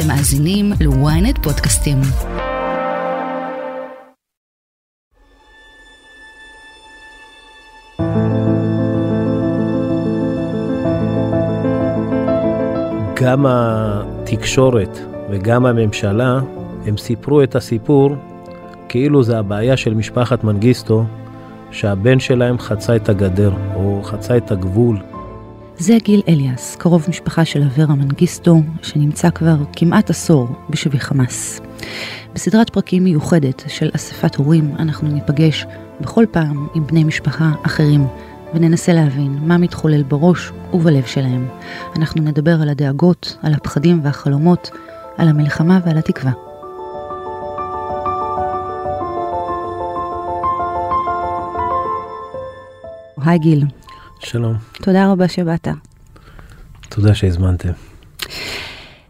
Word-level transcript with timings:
אתם 0.00 0.08
מאזינים 0.08 0.72
ל-ynet 0.80 1.42
פודקאסטים. 1.42 1.98
גם 13.14 13.46
התקשורת 13.48 14.98
וגם 15.30 15.66
הממשלה, 15.66 16.40
הם 16.86 16.96
סיפרו 16.96 17.42
את 17.42 17.54
הסיפור 17.56 18.10
כאילו 18.88 19.22
זה 19.22 19.38
הבעיה 19.38 19.76
של 19.76 19.94
משפחת 19.94 20.44
מנגיסטו, 20.44 21.04
שהבן 21.70 22.20
שלהם 22.20 22.58
חצה 22.58 22.96
את 22.96 23.08
הגדר, 23.08 23.52
או 23.74 24.00
חצה 24.02 24.36
את 24.36 24.50
הגבול. 24.50 24.96
זה 25.80 25.96
גיל 26.04 26.22
אליאס, 26.28 26.76
קרוב 26.76 27.06
משפחה 27.08 27.44
של 27.44 27.62
אברה 27.62 27.94
מנגיסטו, 27.94 28.62
שנמצא 28.82 29.30
כבר 29.30 29.56
כמעט 29.72 30.10
עשור 30.10 30.48
בשבי 30.70 30.98
חמאס. 30.98 31.60
בסדרת 32.34 32.70
פרקים 32.70 33.04
מיוחדת 33.04 33.62
של 33.68 33.90
אספת 33.96 34.36
הורים, 34.36 34.74
אנחנו 34.78 35.08
ניפגש 35.08 35.66
בכל 36.00 36.24
פעם 36.30 36.66
עם 36.74 36.86
בני 36.86 37.04
משפחה 37.04 37.52
אחרים, 37.66 38.06
וננסה 38.54 38.92
להבין 38.92 39.38
מה 39.42 39.58
מתחולל 39.58 40.02
בראש 40.02 40.52
ובלב 40.72 41.04
שלהם. 41.04 41.48
אנחנו 41.96 42.22
נדבר 42.22 42.62
על 42.62 42.68
הדאגות, 42.68 43.36
על 43.42 43.54
הפחדים 43.54 44.00
והחלומות, 44.02 44.70
על 45.16 45.28
המלחמה 45.28 45.78
ועל 45.84 45.98
התקווה. 45.98 46.32
היי 53.24 53.38
גיל. 53.38 53.64
שלום. 54.20 54.54
תודה 54.72 55.12
רבה 55.12 55.28
שבאת. 55.28 55.68
תודה 56.88 57.14
שהזמנתם. 57.14 57.72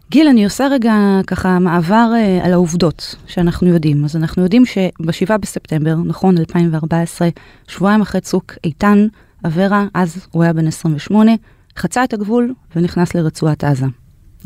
גיל, 0.09 0.27
אני 0.27 0.43
עושה 0.43 0.67
רגע 0.71 0.93
ככה 1.27 1.59
מעבר 1.59 2.09
uh, 2.13 2.45
על 2.45 2.53
העובדות 2.53 3.15
שאנחנו 3.27 3.67
יודעים. 3.67 4.05
אז 4.05 4.15
אנחנו 4.15 4.43
יודעים 4.43 4.65
שב-7 4.65 5.37
בספטמבר, 5.41 5.95
נכון, 5.95 6.37
2014, 6.37 7.29
שבועיים 7.67 8.01
אחרי 8.01 8.21
צוק 8.21 8.53
איתן, 8.63 9.07
אברה, 9.45 9.85
אז 9.93 10.27
הוא 10.31 10.43
היה 10.43 10.53
בן 10.53 10.67
28, 10.67 11.31
חצה 11.77 12.03
את 12.03 12.13
הגבול 12.13 12.53
ונכנס 12.75 13.15
לרצועת 13.15 13.63
עזה. 13.63 13.85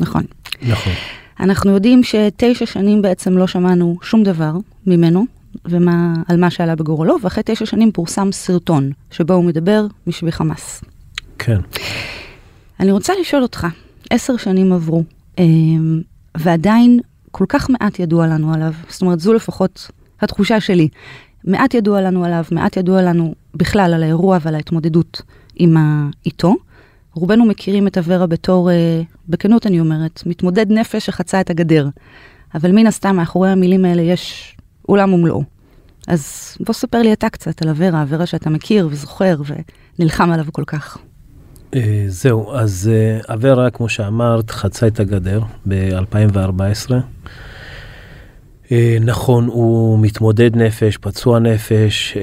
נכון. 0.00 0.22
נכון. 0.62 0.92
אנחנו 1.40 1.70
יודעים 1.70 2.02
שתשע 2.02 2.66
שנים 2.66 3.02
בעצם 3.02 3.38
לא 3.38 3.46
שמענו 3.46 3.96
שום 4.02 4.22
דבר 4.22 4.52
ממנו, 4.86 5.26
ומה, 5.68 6.14
על 6.28 6.40
מה 6.40 6.50
שעלה 6.50 6.76
בגורלו, 6.76 7.16
ואחרי 7.22 7.42
תשע 7.46 7.66
שנים 7.66 7.92
פורסם 7.92 8.32
סרטון, 8.32 8.90
שבו 9.10 9.34
הוא 9.34 9.44
מדבר 9.44 9.86
בשבי 10.06 10.32
חמאס. 10.32 10.84
כן. 11.38 11.60
אני 12.80 12.92
רוצה 12.92 13.12
לשאול 13.20 13.42
אותך, 13.42 13.66
עשר 14.10 14.36
שנים 14.36 14.72
עברו, 14.72 15.04
אמ, 15.38 16.00
ועדיין 16.36 17.00
כל 17.30 17.44
כך 17.48 17.70
מעט 17.70 17.98
ידוע 17.98 18.26
לנו 18.26 18.54
עליו, 18.54 18.72
זאת 18.88 19.02
אומרת, 19.02 19.20
זו 19.20 19.34
לפחות 19.34 19.90
התחושה 20.20 20.60
שלי. 20.60 20.88
מעט 21.44 21.74
ידוע 21.74 22.00
לנו 22.00 22.24
עליו, 22.24 22.44
מעט 22.50 22.76
ידוע 22.76 23.02
לנו 23.02 23.34
בכלל 23.54 23.94
על 23.94 24.02
האירוע 24.02 24.38
ועל 24.42 24.54
ההתמודדות 24.54 25.22
עם 25.56 25.76
ה... 25.76 26.08
איתו. 26.26 26.54
רובנו 27.14 27.44
מכירים 27.44 27.86
את 27.86 27.98
אברה 27.98 28.26
בתור, 28.26 28.70
אה, 28.70 29.02
בכנות 29.28 29.66
אני 29.66 29.80
אומרת, 29.80 30.22
מתמודד 30.26 30.72
נפש 30.72 31.06
שחצה 31.06 31.40
את 31.40 31.50
הגדר. 31.50 31.88
אבל 32.54 32.72
מן 32.72 32.86
הסתם, 32.86 33.16
מאחורי 33.16 33.50
המילים 33.50 33.84
האלה 33.84 34.02
יש 34.02 34.56
עולם 34.82 35.12
ומלואו. 35.12 35.55
אז 36.06 36.56
בוא 36.60 36.74
ספר 36.74 37.02
לי 37.02 37.12
אתה 37.12 37.28
קצת 37.28 37.62
על 37.62 37.68
אברה, 37.68 38.02
אברה 38.02 38.26
שאתה 38.26 38.50
מכיר 38.50 38.88
וזוכר 38.90 39.36
ונלחם 39.98 40.30
עליו 40.30 40.46
כל 40.52 40.64
כך. 40.66 40.98
אה, 41.74 42.04
זהו, 42.08 42.52
אז 42.52 42.90
אה, 42.92 43.34
אברה, 43.34 43.70
כמו 43.70 43.88
שאמרת, 43.88 44.50
חצה 44.50 44.86
את 44.86 45.00
הגדר 45.00 45.40
ב-2014. 45.68 46.92
אה, 48.72 48.96
נכון, 49.00 49.46
הוא 49.46 49.98
מתמודד 49.98 50.56
נפש, 50.56 50.96
פצוע 50.96 51.38
נפש. 51.38 52.16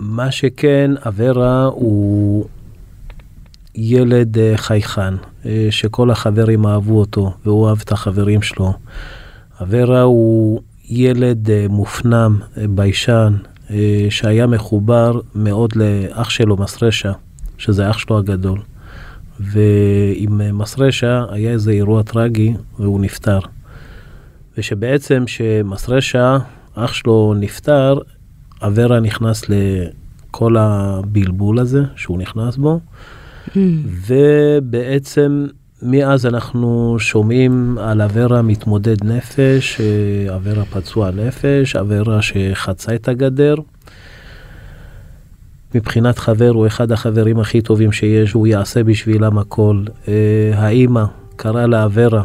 מה 0.00 0.30
שכן, 0.30 0.90
אברה 1.06 1.64
הוא 1.64 2.46
ילד 3.74 4.36
חייכן, 4.56 5.14
שכל 5.70 6.10
החברים 6.10 6.66
אהבו 6.66 6.98
אותו, 6.98 7.34
והוא 7.44 7.68
אהב 7.68 7.80
את 7.84 7.92
החברים 7.92 8.42
שלו. 8.42 8.72
אברה 9.62 10.02
הוא 10.02 10.60
ילד 10.88 11.48
מופנם, 11.68 12.38
ביישן, 12.70 13.34
שהיה 14.10 14.46
מחובר 14.46 15.20
מאוד 15.34 15.70
לאח 15.76 16.30
שלו, 16.30 16.56
מסרשה. 16.56 17.12
שזה 17.58 17.90
אח 17.90 17.98
שלו 17.98 18.18
הגדול. 18.18 18.58
ועם 19.40 20.58
מסרשה 20.58 21.24
היה 21.30 21.50
איזה 21.50 21.70
אירוע 21.70 22.02
טרגי 22.02 22.54
והוא 22.78 23.00
נפטר. 23.00 23.38
ושבעצם 24.58 25.24
שמסרשה, 25.26 26.38
אח 26.74 26.92
שלו 26.92 27.34
נפטר, 27.36 27.98
אברה 28.62 29.00
נכנס 29.00 29.42
לכל 29.48 30.56
הבלבול 30.58 31.58
הזה 31.58 31.82
שהוא 31.96 32.18
נכנס 32.18 32.56
בו, 32.56 32.80
mm. 33.48 33.58
ובעצם 34.06 35.46
מאז 35.84 36.26
אנחנו 36.26 36.96
שומעים 36.98 37.78
על 37.78 38.02
אברה 38.02 38.42
מתמודד 38.42 39.04
נפש, 39.04 39.80
אברה 40.34 40.64
פצוע 40.64 41.10
נפש, 41.10 41.76
אברה 41.76 42.22
שחצה 42.22 42.94
את 42.94 43.08
הגדר. 43.08 43.54
מבחינת 45.74 46.18
חבר 46.18 46.48
הוא 46.48 46.66
אחד 46.66 46.92
החברים 46.92 47.40
הכי 47.40 47.60
טובים 47.60 47.92
שיש, 47.92 48.32
הוא 48.32 48.46
יעשה 48.46 48.84
בשבילם 48.84 49.38
הכל. 49.38 49.82
אה, 50.08 50.14
האימא 50.54 51.04
קראה 51.36 51.66
לה 51.66 51.84
אברה. 51.84 52.24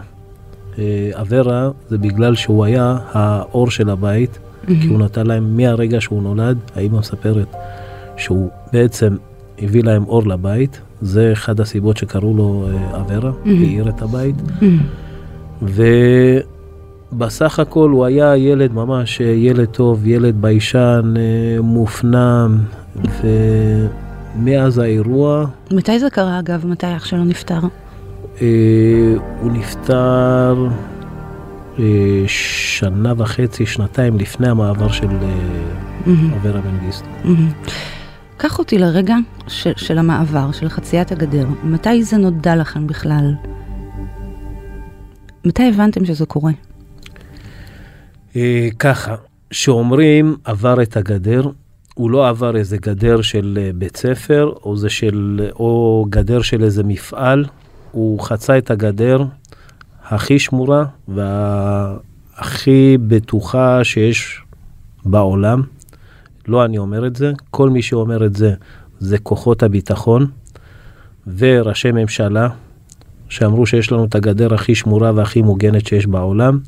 אה, 0.80 1.12
אברה 1.14 1.70
זה 1.90 1.98
בגלל 1.98 2.36
שהוא 2.36 2.66
היה 2.66 2.98
האור 3.12 3.72
של 3.72 3.90
הבית, 3.90 4.40
mm-hmm. 4.40 4.68
כי 4.68 4.88
הוא 4.88 5.00
נתן 5.00 5.28
להם 5.28 5.58
מהרגע 5.58 6.02
שהוא 6.02 6.24
נולד, 6.24 6.58
האימא 6.76 7.00
מספרת 7.00 7.56
שהוא 8.18 8.50
בעצם 8.74 9.16
הביא 9.62 9.84
להם 9.84 10.04
אור 10.04 10.28
לבית, 10.28 10.82
זה 11.02 11.30
אחד 11.34 11.60
הסיבות 11.60 11.98
שקראו 11.98 12.34
לו 12.34 12.68
אה, 12.68 13.02
אברה. 13.02 13.32
העיר 13.46 13.90
את 13.90 14.02
הבית. 14.02 14.36
ובסך 17.12 17.60
הכל 17.60 17.90
הוא 17.90 18.06
היה 18.06 18.38
ילד 18.38 18.74
ממש, 18.74 19.20
ילד 19.20 19.66
טוב, 19.66 20.08
ילד 20.08 20.42
ביישן, 20.42 21.14
מופנם, 21.62 22.58
ומאז 24.36 24.78
האירוע... 24.78 25.46
מתי 25.72 26.00
זה 26.00 26.10
קרה 26.10 26.40
אגב? 26.40 26.66
מתי 26.68 26.96
אח 26.96 27.06
שלו 27.06 27.26
נפטר? 27.26 27.60
אה, 28.42 29.14
הוא 29.42 29.52
נפטר 29.52 30.68
אה, 31.80 32.24
שנה 32.28 33.14
וחצי, 33.18 33.66
שנתיים 33.66 34.18
לפני 34.18 34.50
המעבר 34.50 34.92
של 34.92 35.08
אה, 35.08 36.14
אברה 36.36 36.62
מנגיסטו. 36.62 37.08
קח 38.42 38.60
אותי 38.60 38.78
לרגע 38.78 39.16
של, 39.48 39.72
של 39.76 39.98
המעבר, 39.98 40.52
של 40.52 40.70
חציית 40.70 41.12
הגדר. 41.12 41.48
מתי 41.64 42.04
זה 42.04 42.18
נודע 42.18 42.56
לכם 42.56 42.88
בכלל? 42.88 43.34
מתי 45.46 45.70
הבנתם 45.70 46.06
שזה 46.06 46.26
קורה? 46.26 46.52
אה, 48.36 48.68
ככה, 48.80 49.16
שאומרים 49.52 50.36
עבר 50.44 50.82
את 50.82 50.98
הגדר, 50.98 51.50
הוא 51.94 52.12
לא 52.12 52.30
עבר 52.30 52.56
איזה 52.58 52.78
גדר 52.78 53.22
של 53.22 53.60
אה, 53.62 53.72
בית 53.76 53.98
ספר, 53.98 54.54
או, 54.64 54.78
זה 54.78 54.90
של, 54.90 55.50
או 55.60 56.06
גדר 56.10 56.42
של 56.42 56.64
איזה 56.64 56.84
מפעל, 56.84 57.46
הוא 57.92 58.20
חצה 58.20 58.58
את 58.58 58.72
הגדר 58.72 59.24
הכי 60.06 60.40
שמורה 60.40 60.86
והכי 61.08 62.98
בטוחה 63.08 63.84
שיש 63.84 64.42
בעולם. 65.06 65.62
לא 66.50 66.66
אני 66.66 66.78
אומר 66.78 67.08
את 67.08 67.16
זה, 67.16 67.32
כל 67.52 67.70
מי 67.70 67.82
שאומר 67.82 68.26
את 68.26 68.36
זה, 68.36 68.54
זה 69.00 69.18
כוחות 69.18 69.64
הביטחון 69.64 70.28
וראשי 71.38 71.92
ממשלה, 71.92 72.50
שאמרו 73.30 73.66
שיש 73.66 73.92
לנו 73.92 74.06
את 74.06 74.16
הגדר 74.16 74.54
הכי 74.54 74.76
שמורה 74.76 75.12
והכי 75.16 75.42
מוגנת 75.42 75.88
שיש 75.88 76.08
בעולם. 76.08 76.60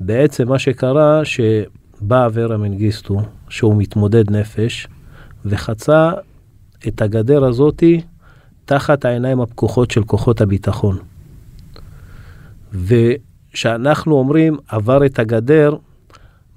בעצם 0.00 0.48
מה 0.48 0.58
שקרה, 0.58 1.24
שבא 1.24 2.26
אברה 2.26 2.56
מנגיסטו, 2.56 3.20
שהוא 3.48 3.76
מתמודד 3.76 4.30
נפש, 4.30 4.88
וחצה 5.44 6.12
את 6.88 7.02
הגדר 7.02 7.44
הזאתי 7.44 8.00
תחת 8.64 9.04
העיניים 9.04 9.40
הפקוחות 9.40 9.90
של 9.90 10.04
כוחות 10.04 10.40
הביטחון. 10.40 10.98
וכשאנחנו 12.72 14.14
אומרים 14.14 14.56
עבר 14.68 15.06
את 15.06 15.18
הגדר, 15.18 15.76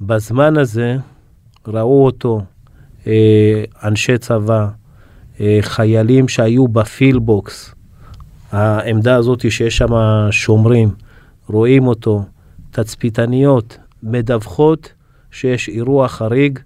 בזמן 0.02 0.58
הזה 0.58 0.98
ראו 1.68 2.06
אותו 2.06 2.42
אה, 3.08 3.64
אנשי 3.84 4.18
צבא, 4.18 4.68
אה, 5.40 5.58
חיילים 5.62 6.28
שהיו 6.28 6.68
בפילבוקס, 6.68 7.76
העמדה 8.52 9.16
הזאת 9.16 9.52
שיש 9.52 9.78
שם 9.78 9.94
שומרים, 10.32 10.90
רואים 11.48 11.88
אותו, 11.88 12.24
תצפיתניות 12.72 13.78
מדווחות 14.04 14.94
שיש 15.32 15.70
אירוע 15.70 16.08
חריג 16.08 16.60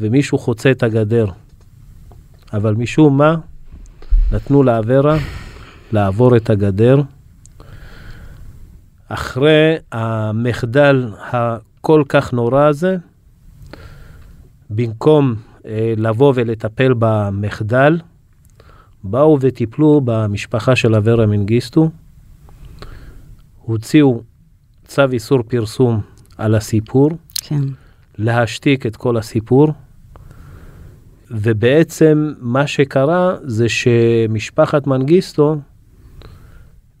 ומישהו 0.00 0.38
חוצה 0.38 0.70
את 0.70 0.82
הגדר. 0.82 1.26
אבל 2.52 2.74
משום 2.74 3.18
מה, 3.18 3.36
נתנו 4.32 4.62
לאברה 4.62 5.16
לעבור 5.92 6.36
את 6.36 6.50
הגדר, 6.50 7.00
אחרי 9.08 9.76
המחדל 9.92 11.08
הכל 11.30 12.02
כך 12.08 12.32
נורא 12.32 12.62
הזה, 12.62 12.96
במקום 14.70 15.34
אה, 15.66 15.94
לבוא 15.96 16.32
ולטפל 16.36 16.94
במחדל, 16.98 17.98
באו 19.04 19.38
וטיפלו 19.40 20.00
במשפחה 20.04 20.76
של 20.76 20.94
אברה 20.94 21.26
מנגיסטו, 21.26 21.90
הוציאו 23.62 24.22
צו 24.84 25.02
איסור 25.12 25.42
פרסום 25.42 26.00
על 26.38 26.54
הסיפור, 26.54 27.10
כן. 27.40 27.60
להשתיק 28.18 28.86
את 28.86 28.96
כל 28.96 29.16
הסיפור, 29.16 29.72
ובעצם 31.30 32.32
מה 32.40 32.66
שקרה 32.66 33.34
זה 33.42 33.68
שמשפחת 33.68 34.86
מנגיסטו, 34.86 35.56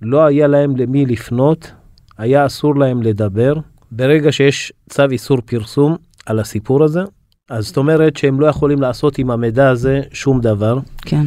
לא 0.02 0.24
היה 0.24 0.46
להם 0.46 0.76
למי 0.76 1.06
לפנות, 1.06 1.72
היה 2.18 2.46
אסור 2.46 2.76
להם 2.76 3.02
לדבר. 3.02 3.54
ברגע 3.90 4.32
שיש 4.32 4.72
צו 4.88 5.04
איסור 5.10 5.40
פרסום 5.40 5.96
על 6.26 6.38
הסיפור 6.38 6.84
הזה, 6.84 7.02
אז 7.50 7.66
זאת 7.66 7.76
אומרת 7.76 8.16
שהם 8.16 8.40
לא 8.40 8.46
יכולים 8.46 8.80
לעשות 8.80 9.18
עם 9.18 9.30
המידע 9.30 9.68
הזה 9.68 10.00
שום 10.12 10.40
דבר. 10.40 10.78
כן. 11.02 11.26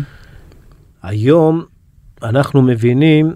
היום 1.03 1.63
אנחנו 2.23 2.61
מבינים, 2.61 3.33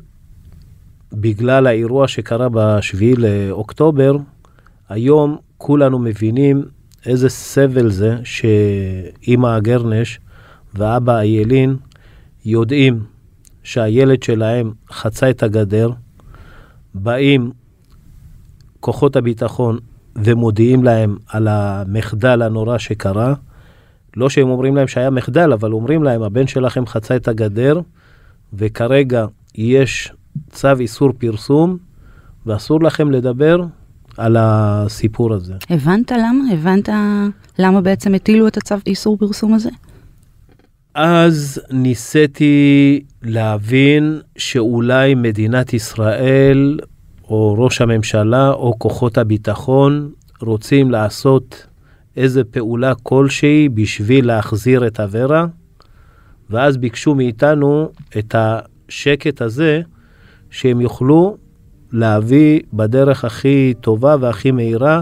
בגלל 1.14 1.68
האירוע 1.68 2.08
שקרה 2.08 2.50
ב-7 2.50 3.18
לאוקטובר, 3.18 4.16
היום 4.90 5.38
כולנו 5.58 6.00
מבינים 6.00 6.64
איזה 7.06 7.30
סבל 7.30 7.90
זה 7.90 8.18
שאימא 8.24 9.48
הגרנש 9.48 10.20
ואבא 10.74 11.18
איילין 11.18 11.76
יודעים 12.46 13.00
שהילד 13.64 14.24
שלהם 14.24 14.72
חצה 14.92 15.30
את 15.30 15.44
הגדר, 15.44 15.90
באים 16.94 17.52
כוחות 18.80 19.16
הביטחון 19.16 19.80
ומודיעים 20.16 20.84
להם 20.84 21.18
על 21.28 21.48
המחדל 21.48 22.42
הנורא 22.42 22.78
שקרה. 22.78 23.34
לא 24.18 24.30
שהם 24.30 24.50
אומרים 24.50 24.76
להם 24.76 24.88
שהיה 24.88 25.10
מחדל, 25.10 25.54
אבל 25.54 25.72
אומרים 25.72 26.04
להם, 26.04 26.24
הבן 26.24 26.48
שלכם 26.48 26.86
חצה 26.86 27.16
את 27.16 27.28
הגדר, 27.28 27.82
וכרגע 28.54 29.26
יש 29.56 30.12
צו 30.50 30.80
איסור 30.80 31.12
פרסום, 31.18 31.78
ואסור 32.46 32.84
לכם 32.84 33.12
לדבר 33.12 33.66
על 34.18 34.38
הסיפור 34.40 35.34
הזה. 35.34 35.54
הבנת 35.70 36.12
למה? 36.12 36.44
הבנת 36.54 36.90
למה 37.60 37.82
בעצם 37.82 38.14
הטילו 38.14 38.48
את 38.48 38.58
הצו 38.58 38.76
איסור 38.88 39.18
פרסום 39.18 39.54
הזה? 39.54 39.70
אז 40.96 41.62
ניסיתי 41.72 43.02
להבין 43.24 44.20
שאולי 44.38 45.16
מדינת 45.16 45.74
ישראל, 45.74 46.80
או 47.30 47.56
ראש 47.58 47.82
הממשלה, 47.82 48.52
או 48.52 48.80
כוחות 48.80 49.18
הביטחון, 49.18 50.12
רוצים 50.42 50.92
לעשות 50.92 51.68
איזה 52.18 52.44
פעולה 52.44 52.94
כלשהי 53.04 53.70
בשביל 53.70 54.28
להחזיר 54.28 54.88
את 54.88 55.00
אברה, 55.00 55.46
ואז 56.50 56.78
ביקשו 56.78 57.16
מאיתנו 57.16 57.90
את 58.18 58.36
השקט 58.38 59.42
הזה, 59.42 59.82
שהם 60.50 60.82
יוכלו 60.82 61.38
להביא 61.92 62.60
בדרך 62.74 63.26
הכי 63.26 63.74
טובה 63.82 64.16
והכי 64.20 64.52
מהירה 64.52 65.02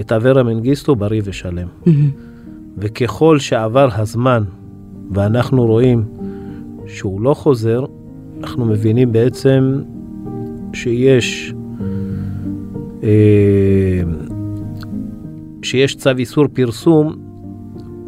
את 0.00 0.12
אברה 0.12 0.42
מנגיסטו 0.42 0.96
בריא 0.96 1.22
ושלם. 1.24 1.66
וככל 2.78 3.38
שעבר 3.38 3.88
הזמן 3.92 4.42
ואנחנו 5.10 5.66
רואים 5.66 6.04
שהוא 6.86 7.20
לא 7.20 7.34
חוזר, 7.34 7.84
אנחנו 8.40 8.64
מבינים 8.64 9.12
בעצם 9.12 9.82
שיש 10.74 11.54
אה, 13.02 14.02
שיש 15.62 15.94
צו 15.94 16.10
איסור 16.18 16.46
פרסום 16.52 17.16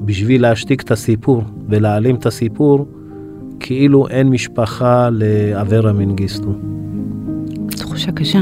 בשביל 0.05 0.43
להשתיק 0.43 0.83
את 0.83 0.91
הסיפור 0.91 1.43
ולהעלים 1.69 2.17
את 2.17 2.27
הסיפור 2.27 2.87
כאילו 3.61 4.09
אין 4.09 4.29
משפחה 4.29 5.11
לאברה 5.11 5.93
מנגיסטו. 5.93 6.53
תחושה 7.69 8.13
קשה. 8.13 8.41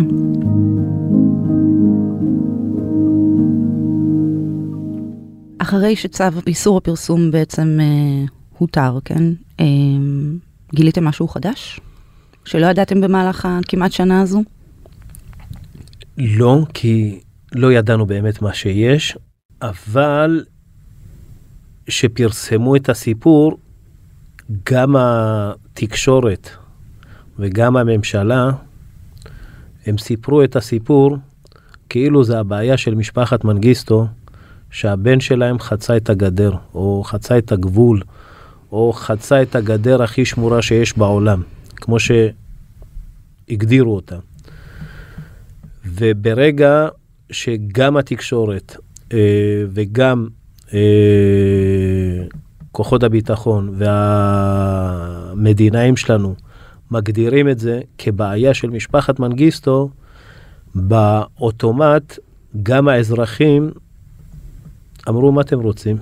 אחרי 5.58 5.96
שצו 5.96 6.24
איסור 6.46 6.76
הפרסום 6.76 7.30
בעצם 7.30 7.78
אה, 7.80 8.24
הותר, 8.58 8.98
כן? 9.04 9.22
אה, 9.60 9.66
גיליתם 10.74 11.04
משהו 11.04 11.28
חדש? 11.28 11.80
שלא 12.44 12.66
ידעתם 12.66 13.00
במהלך 13.00 13.48
הכמעט 13.50 13.92
שנה 13.92 14.20
הזו? 14.20 14.42
לא, 16.18 16.58
כי 16.74 17.20
לא 17.54 17.72
ידענו 17.72 18.06
באמת 18.06 18.42
מה 18.42 18.54
שיש, 18.54 19.18
אבל 19.62 20.44
כשפרסמו 21.86 22.76
את 22.76 22.88
הסיפור, 22.88 23.58
גם 24.70 24.96
התקשורת 24.98 26.50
וגם 27.38 27.76
הממשלה, 27.76 28.50
הם 29.86 29.98
סיפרו 29.98 30.44
את 30.44 30.56
הסיפור 30.56 31.16
כאילו 31.88 32.24
זה 32.24 32.38
הבעיה 32.38 32.76
של 32.76 32.94
משפחת 32.94 33.44
מנגיסטו, 33.44 34.06
שהבן 34.70 35.20
שלהם 35.20 35.58
חצה 35.58 35.96
את 35.96 36.10
הגדר, 36.10 36.52
או 36.74 37.02
חצה 37.04 37.38
את 37.38 37.52
הגבול, 37.52 38.02
או 38.72 38.92
חצה 38.92 39.42
את 39.42 39.56
הגדר 39.56 40.02
הכי 40.02 40.24
שמורה 40.24 40.62
שיש 40.62 40.98
בעולם, 40.98 41.42
כמו 41.84 41.96
שהגדירו 43.48 43.94
אותה. 43.94 44.16
וברגע 45.84 46.88
שגם 47.30 47.96
התקשורת 47.96 48.76
אה, 49.12 49.64
וגם 49.68 50.28
אה, 50.74 50.78
כוחות 52.72 53.02
הביטחון 53.02 53.74
והמדינאים 55.34 55.96
שלנו 55.96 56.34
מגדירים 56.90 57.48
את 57.48 57.58
זה 57.58 57.80
כבעיה 57.98 58.54
של 58.54 58.70
משפחת 58.70 59.20
מנגיסטו, 59.20 59.90
באוטומט 60.74 62.18
גם 62.62 62.88
האזרחים 62.88 63.70
אמרו, 65.08 65.32
מה 65.32 65.40
אתם 65.40 65.60
רוצים? 65.60 65.96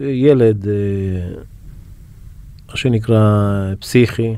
ילד, 0.00 0.68
אה, 0.68 0.72
מה 2.70 2.76
שנקרא 2.76 3.74
פסיכי, 3.80 4.34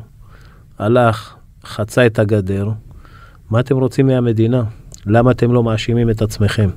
הלך, 0.78 1.34
חצה 1.64 2.06
את 2.06 2.18
הגדר, 2.18 2.68
מה 3.50 3.60
אתם 3.60 3.76
רוצים 3.76 4.06
מהמדינה? 4.06 4.62
למה 5.06 5.30
אתם 5.30 5.52
לא 5.52 5.62
מאשימים 5.62 6.10
את 6.10 6.22
עצמכם? 6.22 6.70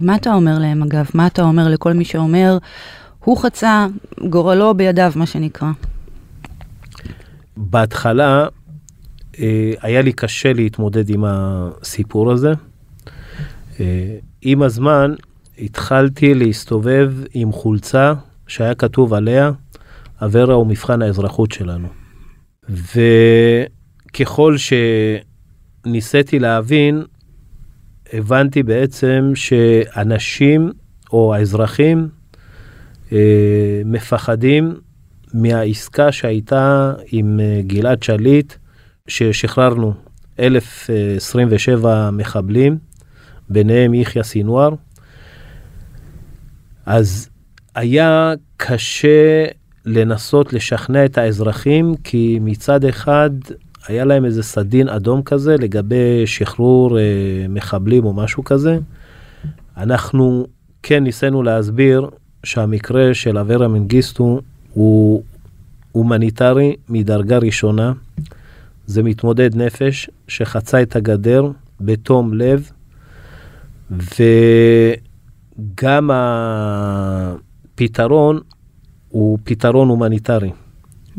מה 0.00 0.16
אתה 0.16 0.34
אומר 0.34 0.58
להם 0.58 0.82
אגב? 0.82 1.10
מה 1.14 1.26
אתה 1.26 1.42
אומר 1.42 1.68
לכל 1.68 1.92
מי 1.92 2.04
שאומר, 2.04 2.58
הוא 3.24 3.38
חצה, 3.38 3.86
גורלו 4.30 4.74
בידיו, 4.74 5.12
מה 5.16 5.26
שנקרא? 5.26 5.68
בהתחלה 7.56 8.46
אה, 9.38 9.72
היה 9.80 10.02
לי 10.02 10.12
קשה 10.12 10.52
להתמודד 10.52 11.10
עם 11.10 11.24
הסיפור 11.26 12.32
הזה. 12.32 12.52
אה, 13.80 14.16
עם 14.42 14.62
הזמן 14.62 15.14
התחלתי 15.58 16.34
להסתובב 16.34 17.12
עם 17.34 17.52
חולצה 17.52 18.14
שהיה 18.46 18.74
כתוב 18.74 19.14
עליה, 19.14 19.50
אברה 20.20 20.54
הוא 20.54 20.66
מבחן 20.66 21.02
האזרחות 21.02 21.52
שלנו. 21.52 21.88
וככל 22.68 24.56
שניסיתי 25.86 26.38
להבין, 26.38 27.02
הבנתי 28.12 28.62
בעצם 28.62 29.32
שאנשים 29.34 30.72
או 31.12 31.34
האזרחים 31.34 32.08
אה, 33.12 33.82
מפחדים 33.84 34.74
מהעסקה 35.34 36.12
שהייתה 36.12 36.92
עם 37.06 37.40
אה, 37.40 37.60
גלעד 37.66 38.02
שליט, 38.02 38.54
ששחררנו 39.08 39.94
1,027 40.40 42.10
מחבלים, 42.10 42.78
ביניהם 43.48 43.94
יחיא 43.94 44.22
סינואר. 44.22 44.74
אז 46.86 47.28
היה 47.74 48.32
קשה 48.56 49.44
לנסות 49.84 50.52
לשכנע 50.52 51.04
את 51.04 51.18
האזרחים, 51.18 51.94
כי 52.04 52.38
מצד 52.40 52.84
אחד 52.84 53.30
היה 53.88 54.04
להם 54.04 54.24
איזה 54.24 54.42
סדין 54.42 54.88
אדום 54.88 55.22
כזה 55.22 55.56
לגבי 55.58 56.26
שחרור 56.26 56.98
אה, 56.98 57.02
מחבלים 57.48 58.04
או 58.04 58.12
משהו 58.12 58.44
כזה. 58.44 58.78
אנחנו 59.76 60.46
כן 60.82 61.04
ניסינו 61.04 61.42
להסביר 61.42 62.10
שהמקרה 62.44 63.14
של 63.14 63.38
אברה 63.38 63.68
מנגיסטו 63.68 64.40
הוא 64.72 65.22
הומניטרי 65.92 66.76
מדרגה 66.88 67.38
ראשונה. 67.38 67.92
זה 68.86 69.02
מתמודד 69.02 69.56
נפש 69.56 70.10
שחצה 70.28 70.82
את 70.82 70.96
הגדר 70.96 71.50
בתום 71.80 72.34
לב, 72.34 72.70
וגם 75.68 76.10
הפתרון 77.74 78.40
הוא 79.08 79.38
פתרון 79.44 79.88
הומניטרי. 79.88 80.50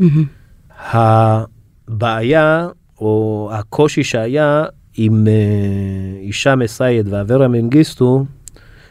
Mm-hmm. 0.00 0.04
הבעיה 0.80 2.68
או 3.00 3.50
הקושי 3.52 4.04
שהיה 4.04 4.64
עם 4.96 5.26
אה, 5.26 5.32
הישאם 6.20 6.62
א-סייד 6.62 7.08
ואברה 7.10 7.48
מנגיסטו, 7.48 8.24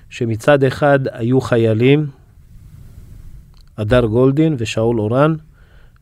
שמצד 0.10 0.63
אחד 0.63 1.00
היו 1.12 1.41
חיילים, 1.41 2.07
הדר 3.77 4.05
גולדין 4.05 4.55
ושאול 4.57 5.00
אורן, 5.00 5.36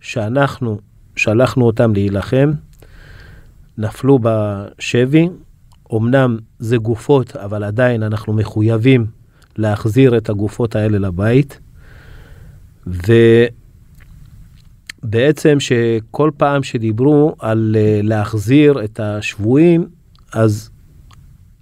שאנחנו 0.01 0.79
שלחנו 1.15 1.65
אותם 1.65 1.93
להילחם, 1.93 2.51
נפלו 3.77 4.19
בשבי, 4.21 5.29
אמנם 5.93 6.37
זה 6.59 6.77
גופות, 6.77 7.35
אבל 7.35 7.63
עדיין 7.63 8.03
אנחנו 8.03 8.33
מחויבים 8.33 9.05
להחזיר 9.57 10.17
את 10.17 10.29
הגופות 10.29 10.75
האלה 10.75 10.99
לבית. 10.99 11.59
ובעצם 15.03 15.59
שכל 15.59 16.31
פעם 16.37 16.63
שדיברו 16.63 17.35
על 17.39 17.75
אה, 17.79 17.99
להחזיר 18.03 18.83
את 18.83 18.99
השבויים, 18.99 19.87
אז 20.33 20.69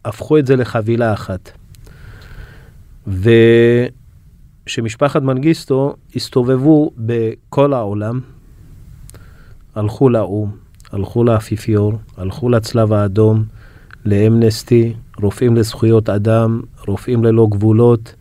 הפכו 0.05 0.37
את 0.37 0.47
זה 0.47 0.55
לחבילה 0.55 1.13
אחת. 1.13 1.51
ושמשפחת 4.67 5.21
מנגיסטו 5.21 5.95
הסתובבו 6.15 6.91
בכל 6.97 7.73
העולם, 7.73 8.19
הלכו 9.75 10.09
לאו"ם, 10.09 10.51
הלכו 10.91 11.23
לאפיפיור, 11.23 11.93
הלכו 12.17 12.49
לצלב 12.49 12.93
האדום, 12.93 13.43
לאמנסטי, 14.05 14.93
רופאים 15.21 15.55
לזכויות 15.55 16.09
אדם, 16.09 16.61
רופאים 16.87 17.23
ללא 17.23 17.47
גבולות. 17.51 18.15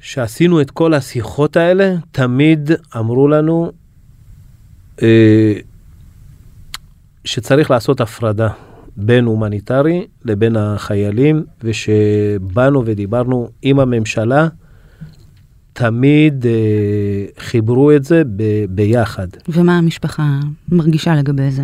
כשעשינו 0.00 0.60
את 0.60 0.70
כל 0.70 0.94
השיחות 0.94 1.56
האלה, 1.56 1.94
תמיד 2.12 2.70
אמרו 2.98 3.28
לנו 3.28 3.72
אה, 5.02 5.52
שצריך 7.24 7.70
לעשות 7.70 8.00
הפרדה 8.00 8.48
בין 8.96 9.24
הומניטרי 9.24 10.06
לבין 10.24 10.56
החיילים, 10.56 11.44
ושבאנו 11.62 12.82
ודיברנו 12.86 13.48
עם 13.62 13.80
הממשלה, 13.80 14.48
תמיד 15.72 16.46
אה, 16.46 17.24
חיברו 17.38 17.92
את 17.92 18.04
זה 18.04 18.22
ב, 18.36 18.64
ביחד. 18.68 19.26
ומה 19.48 19.78
המשפחה 19.78 20.38
מרגישה 20.68 21.14
לגבי 21.14 21.50
זה? 21.50 21.62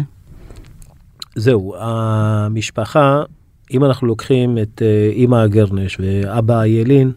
זהו, 1.37 1.75
המשפחה, 1.79 3.23
אם 3.71 3.85
אנחנו 3.85 4.07
לוקחים 4.07 4.59
את 4.59 4.83
אה, 4.83 5.11
אימא 5.13 5.37
הגרנש 5.37 6.01
ואבא 6.01 6.61
איילין, 6.61 7.13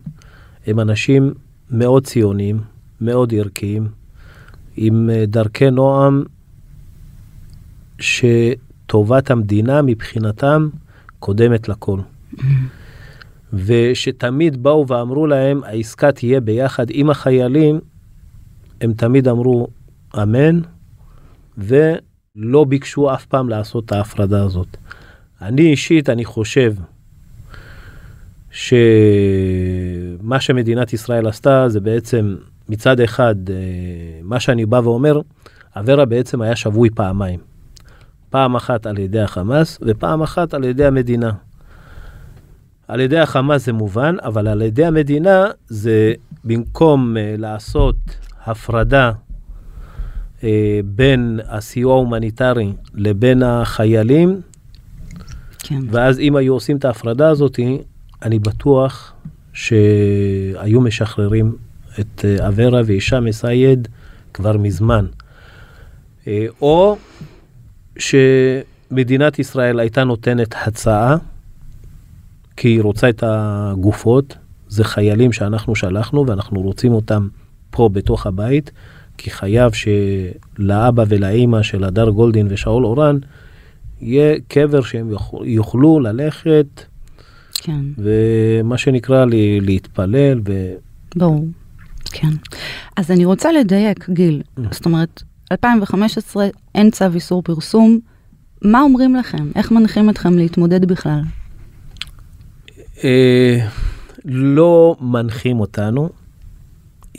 הם 0.68 0.80
אנשים 0.80 1.34
מאוד 1.72 2.06
ציוניים, 2.06 2.60
מאוד 3.02 3.34
ערכיים, 3.34 3.88
עם 4.78 5.10
אה, 5.10 5.26
דרכי 5.28 5.72
נועם 5.72 6.24
שטובת 8.00 9.32
המדינה 9.32 9.82
מבחינתם 9.82 10.70
קודמת 11.20 11.70
לכל. 11.70 12.00
ושתמיד 13.54 14.64
באו 14.64 14.88
ואמרו 14.88 15.28
להם, 15.28 15.64
העסקה 15.64 16.12
תהיה 16.12 16.40
ביחד 16.40 16.86
עם 16.90 17.10
החיילים, 17.10 17.80
הם 18.82 18.94
תמיד 18.94 19.28
אמרו 19.28 19.68
אמן, 20.22 20.60
ולא 21.58 22.64
ביקשו 22.64 23.14
אף 23.14 23.26
פעם 23.26 23.50
לעשות 23.50 23.86
את 23.86 23.92
ההפרדה 23.92 24.44
הזאת. 24.44 24.78
אני 25.42 25.62
אישית, 25.62 26.10
אני 26.10 26.26
חושב 26.26 26.74
שמה 28.52 28.80
שמדינת 30.40 30.94
ישראל 30.94 31.28
עשתה 31.28 31.70
זה 31.70 31.80
בעצם 31.80 32.36
מצד 32.70 33.00
אחד, 33.00 33.36
אה, 33.50 33.56
מה 34.24 34.40
שאני 34.40 34.66
בא 34.66 34.82
ואומר, 34.84 35.22
אברה 35.76 36.06
בעצם 36.06 36.42
היה 36.42 36.56
שבוי 36.56 36.90
פעמיים. 36.90 37.40
פעם 38.30 38.56
אחת 38.56 38.86
על 38.86 38.98
ידי 38.98 39.20
החמאס 39.20 39.80
ופעם 39.82 40.22
אחת 40.22 40.54
על 40.54 40.64
ידי 40.64 40.86
המדינה. 40.86 41.32
על 42.88 43.00
ידי 43.00 43.20
החמאס 43.20 43.66
זה 43.66 43.74
מובן, 43.74 44.16
אבל 44.24 44.48
על 44.48 44.62
ידי 44.62 44.86
המדינה 44.86 45.46
זה 45.68 46.14
במקום 46.44 47.16
אה, 47.18 47.42
לעשות 47.42 47.96
הפרדה 48.46 49.12
אה, 50.40 50.44
בין 50.86 51.40
הסיוע 51.48 51.94
ההומניטרי 51.94 52.74
לבין 52.94 53.44
החיילים, 53.44 54.42
כן. 55.72 55.80
ואז 55.90 56.20
אם 56.20 56.36
היו 56.36 56.54
עושים 56.54 56.78
את 56.78 56.86
ההפרדה 56.86 57.30
הזאת, 57.30 57.60
אני 58.22 58.40
בטוח 58.40 59.14
שהיו 59.54 60.82
משחררים 60.82 61.56
את 62.00 62.26
uh, 62.40 62.48
אברה 62.48 62.82
והישאם 62.86 63.28
א-סייד 63.28 63.88
כבר 64.34 64.58
מזמן. 64.58 65.06
Uh, 66.24 66.28
או 66.62 66.98
שמדינת 67.98 69.40
ישראל 69.40 69.80
הייתה 69.80 70.04
נותנת 70.04 70.56
הצעה, 70.66 71.18
כי 72.58 72.68
היא 72.68 72.82
רוצה 72.82 73.10
את 73.10 73.24
הגופות, 73.28 74.38
זה 74.68 74.84
חיילים 74.84 75.32
שאנחנו 75.32 75.76
שלחנו 75.76 76.28
ואנחנו 76.28 76.62
רוצים 76.62 76.94
אותם 76.94 77.28
פה 77.70 77.90
בתוך 77.94 78.26
הבית, 78.28 78.72
כי 79.18 79.30
חייב 79.30 79.72
שלאבא 79.72 81.04
ולאימא 81.08 81.64
של 81.64 81.84
הדר 81.84 82.10
גולדין 82.10 82.48
ושאול 82.50 82.86
אורן 82.86 83.18
יהיה 84.02 84.40
קבר 84.48 84.82
שהם 84.82 85.12
יוכלו 85.44 86.00
ללכת, 86.00 86.82
כן. 87.54 87.82
ומה 87.98 88.78
שנקרא 88.78 89.26
לי, 89.26 89.60
להתפלל. 89.62 90.42
ו... 90.48 90.74
ברור, 91.16 91.46
כן. 92.06 92.32
אז 92.98 93.12
אני 93.12 93.26
רוצה 93.26 93.52
לדייק, 93.52 94.10
גיל, 94.10 94.42
mm. 94.60 94.62
זאת 94.72 94.86
אומרת, 94.86 95.24
2015 95.52 96.48
אין 96.76 96.92
צו 96.92 97.06
איסור 97.16 97.42
פרסום, 97.42 98.00
מה 98.62 98.82
אומרים 98.82 99.16
לכם? 99.16 99.52
איך 99.56 99.72
מנחים 99.72 100.10
אתכם 100.10 100.38
להתמודד 100.38 100.86
בכלל? 100.86 101.22
אה, 103.04 103.68
לא 104.26 104.96
מנחים 105.02 105.60
אותנו, 105.60 106.10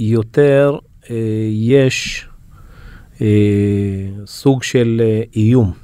יותר 0.00 0.78
אה, 1.10 1.16
יש 1.50 2.26
אה, 3.20 3.26
סוג 4.26 4.62
של 4.62 5.02
אה, 5.04 5.22
איום. 5.36 5.81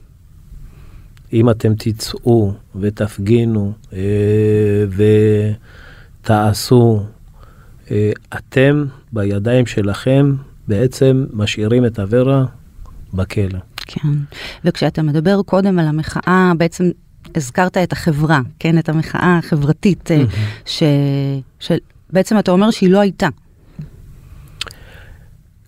אם 1.33 1.51
אתם 1.51 1.75
תצאו 1.75 2.53
ותפגינו 2.77 3.73
אה, 3.93 4.85
ותעשו, 6.23 7.03
אה, 7.91 8.11
אתם 8.35 8.85
בידיים 9.13 9.67
שלכם 9.67 10.35
בעצם 10.69 11.27
משאירים 11.33 11.87
את 11.87 11.99
אברה 11.99 12.45
בכלא. 13.15 13.59
כן, 13.77 14.09
וכשאתה 14.65 15.03
מדבר 15.03 15.43
קודם 15.43 15.79
על 15.79 15.87
המחאה, 15.87 16.53
בעצם 16.59 16.91
הזכרת 17.35 17.77
את 17.77 17.93
החברה, 17.93 18.41
כן, 18.59 18.79
את 18.79 18.89
המחאה 18.89 19.39
החברתית, 19.39 20.11
mm-hmm. 20.11 20.69
שבעצם 22.11 22.39
אתה 22.39 22.51
אומר 22.51 22.71
שהיא 22.71 22.91
לא 22.91 23.01
הייתה. 23.01 23.29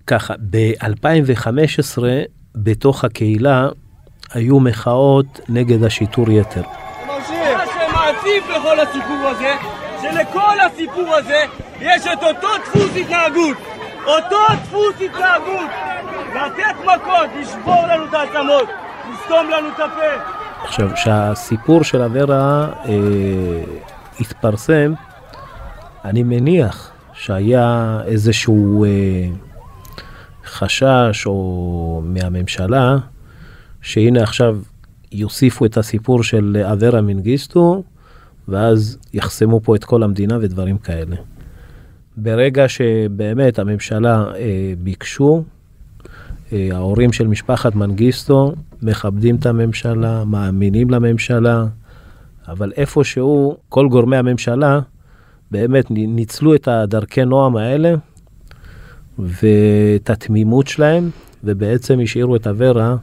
ככה, 0.07 0.35
ב-2015 0.51 2.03
בתוך 2.55 3.05
הקהילה 3.05 3.69
היו 4.33 4.61
מחאות 4.61 5.41
נגד 5.49 5.85
השיטור 5.85 6.31
יתר. 6.31 6.63
מה 7.07 7.15
שמעציב 7.25 8.45
לכל 8.51 8.81
הסיפור 8.81 9.29
הזה, 9.29 9.55
שלכל 10.03 10.61
הסיפור 10.67 11.17
הזה 11.17 11.45
יש 11.81 12.07
את 12.07 12.23
אותו 12.23 12.49
דפוס 12.63 12.97
התנהגות. 12.97 13.57
אותו 14.07 14.37
דפוס 14.63 14.95
התנהגות. 15.05 15.71
לתת 16.35 16.79
מכות, 16.85 17.31
לשבור 17.41 17.87
לנו 17.87 18.05
את 18.05 18.15
העצמות, 18.15 18.69
לסתום 19.13 19.51
לנו 19.51 19.69
את 19.69 19.81
הפה. 19.81 20.23
עכשיו, 20.65 20.91
שהסיפור 20.97 21.85
של 21.85 22.03
אברה 22.03 22.67
אה, 22.85 22.95
התפרסם, 24.21 24.93
אני 26.05 26.23
מניח 26.23 26.91
שהיה 27.13 27.99
איזשהו 28.07 28.85
אה, 28.85 28.91
חשש 30.45 31.27
או 31.27 32.03
מהממשלה, 32.05 32.97
שהנה 33.83 34.23
עכשיו 34.23 34.59
יוסיפו 35.13 35.65
את 35.65 35.77
הסיפור 35.77 36.23
של 36.23 36.63
אברה 36.73 37.01
מנגיסטו, 37.01 37.83
ואז 38.49 38.99
יחסמו 39.13 39.61
פה 39.61 39.77
את 39.77 39.85
כל 39.85 40.03
המדינה 40.03 40.39
ודברים 40.41 40.79
כאלה. 40.79 41.17
ברגע 42.17 42.69
שבאמת 42.69 43.59
הממשלה 43.59 44.25
אה, 44.37 44.73
ביקשו, 44.83 45.43
אה, 46.53 46.69
ההורים 46.73 47.13
של 47.13 47.27
משפחת 47.27 47.75
מנגיסטו 47.75 48.53
מכבדים 48.83 49.37
את 49.37 49.47
הממשלה, 49.47 50.25
מאמינים 50.25 50.91
לממשלה, 50.91 51.67
אבל 52.49 52.73
איפשהו 52.77 53.57
כל 53.69 53.89
גורמי 53.89 54.17
הממשלה 54.17 54.81
באמת 55.51 55.85
ניצלו 55.91 56.55
את 56.55 56.69
הדרכי 56.69 57.25
נועם 57.25 57.57
האלה 57.57 57.95
ואת 59.19 60.11
התמימות 60.11 60.69
שלהם, 60.69 61.11
ובעצם 61.45 61.99
השאירו 62.03 62.37
את 62.37 62.47
אברה 62.47 62.97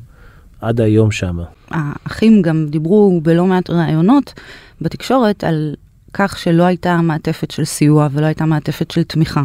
עד 0.62 0.82
היום 0.82 1.12
שמה. 1.12 1.44
האחים 1.72 2.42
גם 2.42 2.68
דיברו 2.70 3.22
בלא 3.24 3.46
מעט 3.46 3.70
ראיונות 3.70 4.34
בתקשורת 4.82 5.44
על 5.44 5.76
כך 6.14 6.40
שלא 6.40 6.64
הייתה 6.64 6.98
מעטפת 6.98 7.52
של 7.52 7.66
סיוע 7.66 8.08
ולא 8.12 8.26
הייתה 8.26 8.46
מעטפת 8.46 8.92
של 8.92 9.04
תמיכה. 9.04 9.42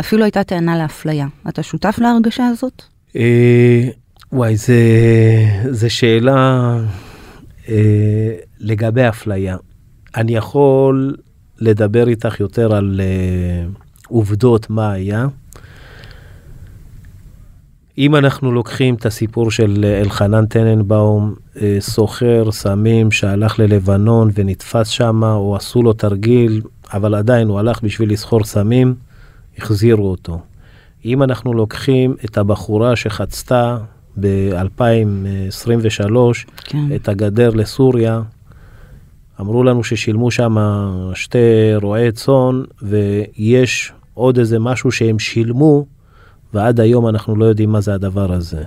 אפילו 0.00 0.24
הייתה 0.24 0.44
טענה 0.44 0.78
לאפליה. 0.78 1.26
אתה 1.48 1.62
שותף 1.62 1.98
להרגשה 1.98 2.46
הזאת? 2.46 2.82
אה, 3.16 3.88
וואי, 4.32 4.56
זה, 4.56 4.82
זה 5.70 5.90
שאלה 5.90 6.76
אה, 7.68 8.34
לגבי 8.60 9.08
אפליה. 9.08 9.56
אני 10.16 10.36
יכול 10.36 11.16
לדבר 11.58 12.08
איתך 12.08 12.40
יותר 12.40 12.74
על 12.74 13.00
אה, 13.00 13.66
עובדות 14.08 14.70
מה 14.70 14.92
היה. 14.92 15.26
אם 17.98 18.16
אנחנו 18.16 18.52
לוקחים 18.52 18.94
את 18.94 19.06
הסיפור 19.06 19.50
של 19.50 19.84
אלחנן 20.02 20.46
טננבאום, 20.46 21.34
אה, 21.60 21.76
סוחר 21.80 22.52
סמים 22.52 23.10
שהלך 23.10 23.58
ללבנון 23.58 24.30
ונתפס 24.34 24.88
שם, 24.88 25.22
או 25.22 25.56
עשו 25.56 25.82
לו 25.82 25.92
תרגיל, 25.92 26.62
אבל 26.92 27.14
עדיין 27.14 27.48
הוא 27.48 27.58
הלך 27.58 27.82
בשביל 27.82 28.12
לסחור 28.12 28.44
סמים, 28.44 28.94
החזירו 29.58 30.10
אותו. 30.10 30.40
אם 31.04 31.22
אנחנו 31.22 31.52
לוקחים 31.52 32.14
את 32.24 32.38
הבחורה 32.38 32.96
שחצתה 32.96 33.78
ב-2023 34.20 36.14
כן. 36.64 36.94
את 36.94 37.08
הגדר 37.08 37.50
לסוריה, 37.50 38.22
אמרו 39.40 39.64
לנו 39.64 39.84
ששילמו 39.84 40.30
שם 40.30 40.56
שתי 41.14 41.74
רועי 41.82 42.12
צאן, 42.12 42.62
ויש 42.82 43.92
עוד 44.14 44.38
איזה 44.38 44.58
משהו 44.58 44.92
שהם 44.92 45.18
שילמו, 45.18 45.84
ועד 46.54 46.80
היום 46.80 47.08
אנחנו 47.08 47.36
לא 47.36 47.44
יודעים 47.44 47.70
מה 47.70 47.80
זה 47.80 47.94
הדבר 47.94 48.32
הזה. 48.32 48.64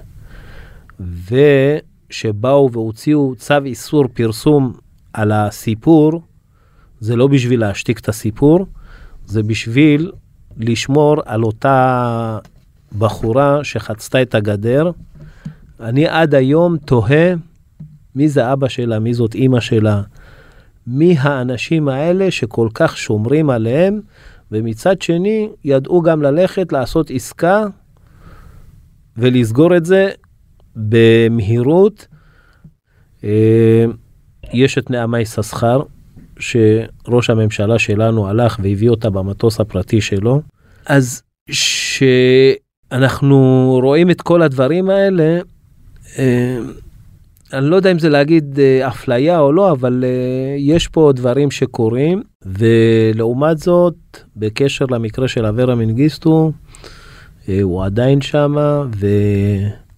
ושבאו 2.10 2.72
והוציאו 2.72 3.36
צו 3.38 3.66
איסור 3.66 4.08
פרסום 4.14 4.74
על 5.14 5.32
הסיפור, 5.32 6.22
זה 7.00 7.16
לא 7.16 7.28
בשביל 7.28 7.60
להשתיק 7.60 8.00
את 8.00 8.10
הסיפור, 8.10 8.66
זה 9.26 9.44
בשביל 9.44 10.12
לשמור 10.58 11.16
על 11.26 11.44
אותה 11.44 12.38
בחורה 12.98 13.64
שחצתה 13.64 14.22
את 14.22 14.36
הגדר. 14.36 14.92
אני 15.80 16.08
עד 16.08 16.36
היום 16.36 16.78
תוהה 16.78 17.34
מי 18.16 18.30
זה 18.30 18.54
אבא 18.54 18.68
שלה, 18.68 19.00
מי 19.00 19.14
זאת 19.14 19.36
אימא 19.36 19.60
שלה, 19.60 20.02
מי 20.88 21.16
האנשים 21.20 21.88
האלה 21.88 22.32
שכל 22.32 22.70
כך 22.74 22.98
שומרים 22.98 23.50
עליהם, 23.50 24.02
ומצד 24.52 25.02
שני 25.02 25.50
ידעו 25.66 26.02
גם 26.02 26.22
ללכת 26.22 26.72
לעשות 26.72 27.12
עסקה 27.12 27.66
ולסגור 29.18 29.78
את 29.78 29.86
זה 29.86 30.10
במהירות. 30.76 32.08
אה, 33.24 33.86
יש 34.54 34.78
את 34.78 34.90
נעמה 34.90 35.20
יששכר, 35.20 35.82
שראש 36.40 37.30
הממשלה 37.30 37.80
שלנו 37.80 38.28
הלך 38.28 38.60
והביא 38.64 38.90
אותה 38.90 39.10
במטוס 39.10 39.60
הפרטי 39.60 40.02
שלו. 40.02 40.42
אז 40.86 41.24
שאנחנו 42.92 43.40
רואים 43.84 44.12
את 44.12 44.22
כל 44.22 44.42
הדברים 44.42 44.90
האלה, 44.90 45.40
אה, 46.18 46.58
אני 47.54 47.70
לא 47.70 47.76
יודע 47.76 47.92
אם 47.92 48.00
זה 48.00 48.10
להגיד 48.10 48.60
אה, 48.60 48.88
אפליה 48.88 49.40
או 49.40 49.52
לא, 49.52 49.72
אבל 49.72 50.04
אה, 50.04 50.56
יש 50.58 50.88
פה 50.88 51.12
דברים 51.16 51.52
שקורים, 51.52 52.22
ולעומת 52.46 53.58
זאת, 53.58 53.96
בקשר 54.36 54.86
למקרה 54.86 55.28
של 55.28 55.46
אברה 55.46 55.76
מנגיסטו, 55.76 56.52
הוא 57.62 57.84
עדיין 57.86 58.22
שמה, 58.22 58.84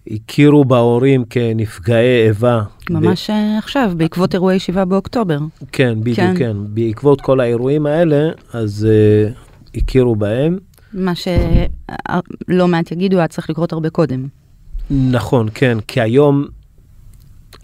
והכירו 0.07 0.65
בהורים 0.65 1.23
כנפגעי 1.29 2.27
איבה. 2.27 2.61
ממש 2.89 3.29
ב... 3.29 3.33
עכשיו, 3.57 3.91
בעקבות 3.97 4.33
אירועי 4.33 4.59
7 4.59 4.85
באוקטובר. 4.85 5.37
כן, 5.71 5.99
בדיוק, 5.99 6.17
כן. 6.17 6.35
כן. 6.37 6.57
בעקבות 6.67 7.21
כל 7.21 7.39
האירועים 7.39 7.85
האלה, 7.85 8.29
אז 8.53 8.87
uh, 8.87 9.77
הכירו 9.77 10.15
בהם. 10.15 10.57
מה 10.93 11.13
שלא 11.15 12.67
מעט 12.67 12.91
יגידו, 12.91 13.17
היה 13.17 13.27
צריך 13.27 13.49
לקרות 13.49 13.73
הרבה 13.73 13.89
קודם. 13.89 14.27
נכון, 14.91 15.47
כן, 15.53 15.77
כי 15.87 16.01
היום, 16.01 16.47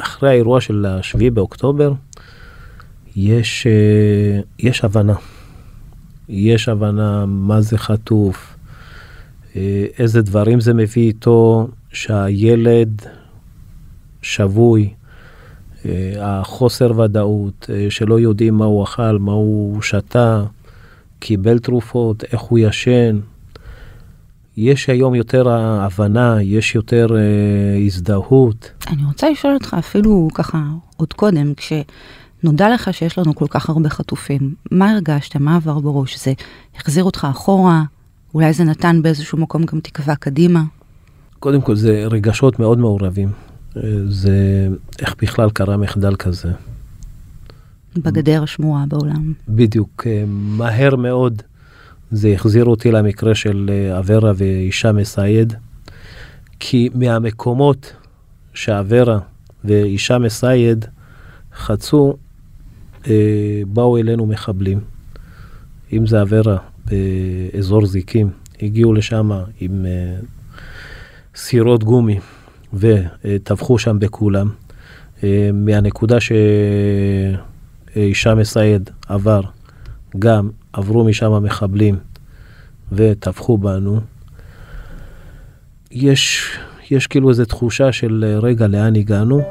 אחרי 0.02 0.30
האירוע 0.30 0.62
של 0.62 0.86
השביעי 0.86 1.30
באוקטובר, 1.30 1.94
יש, 3.16 3.68
uh, 3.68 4.46
יש 4.60 4.84
הבנה. 4.84 5.16
יש 6.30 6.70
הבנה 6.70 7.26
מה 7.26 7.62
זה 7.62 7.78
חטוף, 7.78 8.56
uh, 9.54 9.56
איזה 10.00 10.22
דברים 10.22 10.60
זה 10.60 10.74
מביא 10.74 11.08
איתו, 11.08 11.68
שהילד 11.94 13.02
שבוי, 14.22 14.94
אה, 15.86 16.14
החוסר 16.20 17.00
ודאות, 17.00 17.70
אה, 17.74 17.88
שלא 17.90 18.20
יודעים 18.20 18.54
מה 18.54 18.66
הוא 18.66 18.84
אכל, 18.84 19.18
מה 19.20 19.32
הוא 19.32 19.82
שתה, 19.82 20.44
קיבל 21.20 21.60
תרופות, 21.60 22.24
איך 22.24 22.42
הוא 22.42 22.60
ישן. 22.60 23.20
יש 24.60 24.90
היום 24.90 25.16
יותר 25.16 25.50
הבנה, 25.50 26.42
יש 26.42 26.76
יותר 26.76 27.08
אה, 27.16 27.86
הזדהות. 27.86 28.72
אני 28.88 29.06
רוצה 29.06 29.30
לשאול 29.30 29.54
אותך 29.54 29.76
אפילו 29.80 30.28
ככה 30.34 30.64
עוד 30.98 31.14
קודם, 31.14 31.54
כשנודע 31.54 32.74
לך 32.74 32.94
שיש 32.94 33.18
לנו 33.18 33.36
כל 33.36 33.46
כך 33.50 33.70
הרבה 33.70 33.90
חטופים, 33.90 34.54
מה 34.72 34.92
הרגשת, 34.92 35.36
מה 35.36 35.56
עבר 35.56 35.80
בראש? 35.80 36.18
זה 36.18 36.34
החזיר 36.76 37.04
אותך 37.04 37.28
אחורה? 37.32 37.84
אולי 38.34 38.54
זה 38.54 38.64
נתן 38.64 39.02
באיזשהו 39.02 39.38
מקום 39.38 39.64
גם 39.64 39.80
תקווה 39.80 40.16
קדימה? 40.16 40.64
קודם 41.40 41.62
כל 41.62 41.76
זה 41.76 42.04
רגשות 42.06 42.60
מאוד 42.60 42.80
מעורבים. 42.80 43.30
זה 44.08 44.68
איך 45.00 45.16
בכלל 45.22 45.50
קרה 45.50 45.78
מחדל 45.78 46.16
כזה. 46.16 46.52
בגדר 47.98 48.44
השמועה 48.44 48.86
בעולם. 48.88 49.34
בדיוק, 49.50 50.08
אה, 50.08 50.24
מהר 50.28 50.96
מאוד 50.96 51.42
זה 52.12 52.30
החזיר 52.30 52.66
אותי 52.66 52.92
למקרה 52.92 53.36
של 53.36 53.70
אה, 53.74 54.00
אברה 54.00 54.32
ואישה 54.36 54.92
מסייד, 54.92 55.54
כי 56.60 56.90
מהמקומות 56.94 57.94
שאברה 58.54 59.20
ואישה 59.64 60.18
מסייד 60.18 60.86
חצו, 61.56 62.18
אה, 63.08 63.62
באו 63.68 63.98
אלינו 63.98 64.26
מחבלים. 64.26 64.80
אם 65.94 66.08
זה 66.08 66.22
אברה 66.22 66.58
באזור 66.86 67.86
זיקים, 67.86 68.30
הגיעו 68.62 68.94
לשם 68.94 69.32
עם 69.60 69.86
סירות 71.36 71.84
גומי. 71.84 72.20
וטבחו 72.74 73.80
שם 73.80 74.00
בכולם. 74.00 74.50
אה, 75.24 75.50
מהנקודה 75.54 76.18
שהישאם 77.96 78.40
א-סייד 78.40 78.90
עבר, 79.08 79.42
גם 80.20 80.50
עברו 80.74 81.04
משם 81.04 81.44
מחבלים 81.44 81.96
וטבחו 82.92 83.58
בנו. 83.58 84.00
יש, 85.92 86.52
יש 86.92 87.08
כאילו 87.08 87.30
איזו 87.30 87.46
תחושה 87.46 87.92
של 87.92 88.38
רגע, 88.42 88.68
לאן 88.68 88.96
הגענו? 88.96 89.42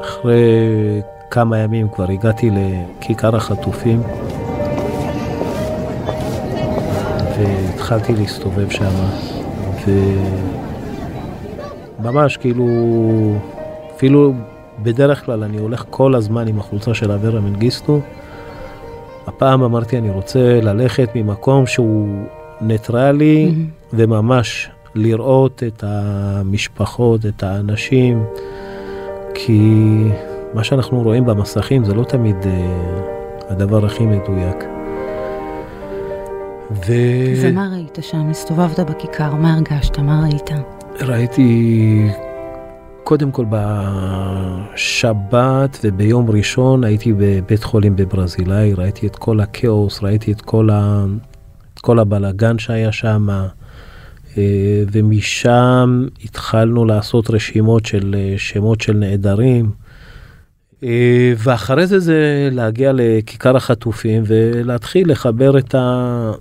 אחרי 0.00 1.02
כמה 1.30 1.58
ימים 1.58 1.88
כבר 1.88 2.10
הגעתי 2.10 2.50
לכיכר 2.50 3.36
החטופים. 3.36 4.02
והתחלתי 7.38 8.12
להסתובב 8.12 8.70
שם, 8.70 8.94
וממש 11.98 12.36
כאילו, 12.36 12.66
אפילו 13.96 14.34
בדרך 14.82 15.24
כלל 15.24 15.42
אני 15.42 15.58
הולך 15.58 15.84
כל 15.90 16.14
הזמן 16.14 16.48
עם 16.48 16.58
החולצה 16.58 16.94
של 16.94 17.12
אברה 17.12 17.40
מנגיסטו. 17.40 18.00
הפעם 19.26 19.62
אמרתי, 19.62 19.98
אני 19.98 20.10
רוצה 20.10 20.60
ללכת 20.62 21.08
ממקום 21.14 21.66
שהוא 21.66 22.08
ניטרלי, 22.60 23.48
mm-hmm. 23.50 23.86
וממש 23.92 24.70
לראות 24.94 25.62
את 25.66 25.84
המשפחות, 25.86 27.26
את 27.26 27.42
האנשים, 27.42 28.24
כי 29.34 29.60
מה 30.54 30.64
שאנחנו 30.64 31.02
רואים 31.02 31.26
במסכים 31.26 31.84
זה 31.84 31.94
לא 31.94 32.04
תמיד 32.04 32.36
uh, 32.42 32.46
הדבר 33.48 33.86
הכי 33.86 34.06
מדויק. 34.06 34.64
ו... 36.86 36.92
ומה 37.42 37.68
ראית 37.74 37.98
שם? 38.00 38.30
הסתובבת 38.30 38.80
בכיכר, 38.80 39.34
מה 39.34 39.54
הרגשת? 39.54 39.98
מה 39.98 40.22
ראית? 40.22 40.50
ראיתי, 41.00 42.08
קודם 43.10 43.30
כל 43.30 43.44
בשבת 44.70 45.78
וביום 45.84 46.30
ראשון 46.30 46.84
הייתי 46.84 47.12
בבית 47.12 47.64
חולים 47.64 47.96
בברזילאי, 47.96 48.74
ראיתי 48.74 49.06
את 49.06 49.16
כל 49.16 49.40
הכאוס, 49.40 50.02
ראיתי 50.02 50.32
את 50.32 50.40
כל, 50.40 50.70
ה... 50.70 51.04
את 51.74 51.78
כל 51.78 51.98
הבלגן 51.98 52.58
שהיה 52.58 52.92
שם, 52.92 53.28
אה, 53.30 54.82
ומשם 54.92 56.06
התחלנו 56.24 56.84
לעשות 56.84 57.30
רשימות 57.30 57.86
של 57.86 58.14
אה, 58.18 58.34
שמות 58.38 58.80
של 58.80 58.92
נעדרים. 58.92 59.70
אה, 60.82 61.32
ואחרי 61.38 61.86
זה 61.86 61.98
זה 61.98 62.48
להגיע 62.52 62.92
לכיכר 62.94 63.56
החטופים 63.56 64.22
ולהתחיל 64.26 65.10
לחבר 65.10 65.58
את, 65.58 65.74
ה... 65.74 66.32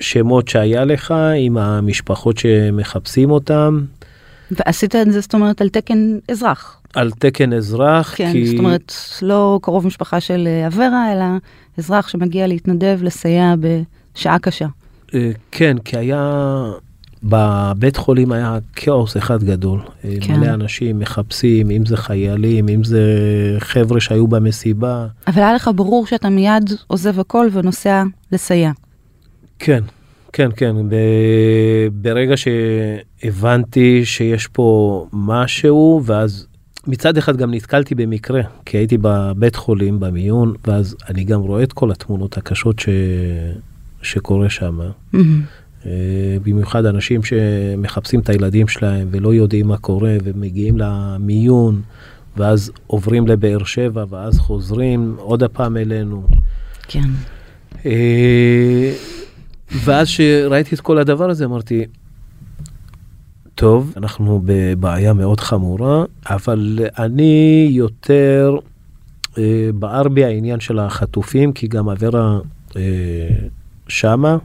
שמות 0.00 0.48
שהיה 0.48 0.84
לך 0.84 1.14
עם 1.36 1.58
המשפחות 1.58 2.38
שמחפשים 2.38 3.30
אותם. 3.30 3.80
ועשית 4.50 4.96
את 4.96 5.12
זה, 5.12 5.20
זאת 5.20 5.34
אומרת, 5.34 5.60
על 5.60 5.68
תקן 5.68 6.18
אזרח. 6.30 6.80
על 6.94 7.10
תקן 7.10 7.52
אזרח, 7.52 8.14
כן, 8.16 8.32
כי... 8.32 8.46
זאת 8.46 8.58
אומרת, 8.58 8.92
לא 9.22 9.58
קרוב 9.62 9.86
משפחה 9.86 10.20
של 10.20 10.48
אברה, 10.66 11.12
אלא 11.12 11.24
אזרח 11.78 12.08
שמגיע 12.08 12.46
להתנדב, 12.46 12.98
לסייע 13.02 13.54
בשעה 13.60 14.38
קשה. 14.38 14.66
אה, 15.14 15.30
כן, 15.52 15.78
כי 15.78 15.96
היה, 15.96 16.32
בבית 17.22 17.96
חולים 17.96 18.32
היה 18.32 18.58
כאוס 18.76 19.16
אחד 19.16 19.42
גדול. 19.44 19.80
אה, 20.04 20.14
כן. 20.20 20.40
מלא 20.40 20.54
אנשים 20.54 20.98
מחפשים, 20.98 21.70
אם 21.70 21.86
זה 21.86 21.96
חיילים, 21.96 22.68
אם 22.68 22.84
זה 22.84 23.02
חבר'ה 23.58 24.00
שהיו 24.00 24.26
במסיבה. 24.26 25.06
אבל 25.26 25.42
היה 25.42 25.54
לך 25.54 25.70
ברור 25.74 26.06
שאתה 26.06 26.28
מיד 26.28 26.72
עוזב 26.86 27.20
הכל 27.20 27.48
ונוסע 27.52 28.02
לסייע. 28.32 28.70
כן, 29.58 29.82
כן, 30.32 30.48
כן. 30.56 30.88
ב... 30.88 30.94
ברגע 31.92 32.34
שהבנתי 32.36 34.04
שיש 34.04 34.46
פה 34.46 35.06
משהו, 35.12 36.02
ואז 36.04 36.46
מצד 36.86 37.16
אחד 37.16 37.36
גם 37.36 37.54
נתקלתי 37.54 37.94
במקרה, 37.94 38.42
כי 38.64 38.76
הייתי 38.76 38.98
בבית 39.00 39.56
חולים, 39.56 40.00
במיון, 40.00 40.54
ואז 40.66 40.96
אני 41.08 41.24
גם 41.24 41.40
רואה 41.40 41.62
את 41.62 41.72
כל 41.72 41.90
התמונות 41.90 42.36
הקשות 42.36 42.78
ש... 42.78 42.88
שקורה 44.02 44.50
שם. 44.50 44.78
מהמם. 45.12 45.42
אה, 45.86 46.36
במיוחד 46.42 46.86
אנשים 46.86 47.20
שמחפשים 47.22 48.20
את 48.20 48.28
הילדים 48.28 48.68
שלהם 48.68 49.08
ולא 49.10 49.34
יודעים 49.34 49.68
מה 49.68 49.76
קורה 49.76 50.16
ומגיעים 50.24 50.78
למיון 50.78 51.82
ואז 52.36 52.72
עוברים 52.86 53.26
לבאר 53.26 53.64
שבע 53.64 54.04
ואז 54.10 54.38
חוזרים 54.38 55.14
עוד 55.18 55.42
הפעם 55.42 55.76
אלינו. 55.76 56.26
כן. 56.88 57.08
ואז 59.72 60.08
שראיתי 60.08 60.74
את 60.74 60.80
כל 60.80 60.98
הדבר 60.98 61.30
הזה 61.30 61.44
אמרתי, 61.44 61.84
טוב, 63.54 63.92
אנחנו 63.96 64.42
בבעיה 64.44 65.12
מאוד 65.12 65.40
חמורה, 65.40 66.04
אבל 66.26 66.78
אני 66.98 67.68
יותר 67.70 68.56
אה, 69.38 69.70
בער 69.74 70.08
בי 70.08 70.24
העניין 70.24 70.60
של 70.60 70.78
החטופים, 70.78 71.52
כי 71.52 71.66
גם 71.66 71.88
אברה 71.88 72.38
אה, 72.76 72.82
שמה, 73.88 74.36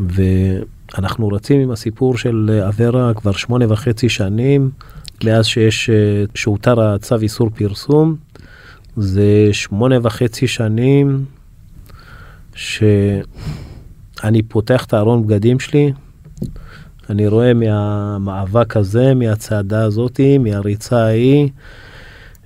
ואנחנו 0.00 1.28
רצים 1.28 1.60
עם 1.60 1.70
הסיפור 1.70 2.18
של 2.18 2.62
אברה 2.68 3.14
כבר 3.14 3.32
שמונה 3.32 3.72
וחצי 3.72 4.08
שנים, 4.08 4.70
מאז 5.24 5.46
שיש, 5.46 5.90
אה, 5.90 6.24
שהותר 6.34 6.80
הצו 6.80 7.16
איסור 7.22 7.50
פרסום. 7.50 8.16
זה 8.96 9.48
שמונה 9.52 9.96
וחצי 10.02 10.46
שנים 10.46 11.24
שאני 14.20 14.42
פותח 14.42 14.84
את 14.84 14.94
הארון 14.94 15.26
בגדים 15.26 15.60
שלי, 15.60 15.92
אני 17.10 17.26
רואה 17.28 17.54
מהמאבק 17.54 18.76
הזה, 18.76 19.14
מהצעדה 19.14 19.84
הזאתי, 19.84 20.38
מהריצה 20.38 20.96
ההיא, 20.96 21.48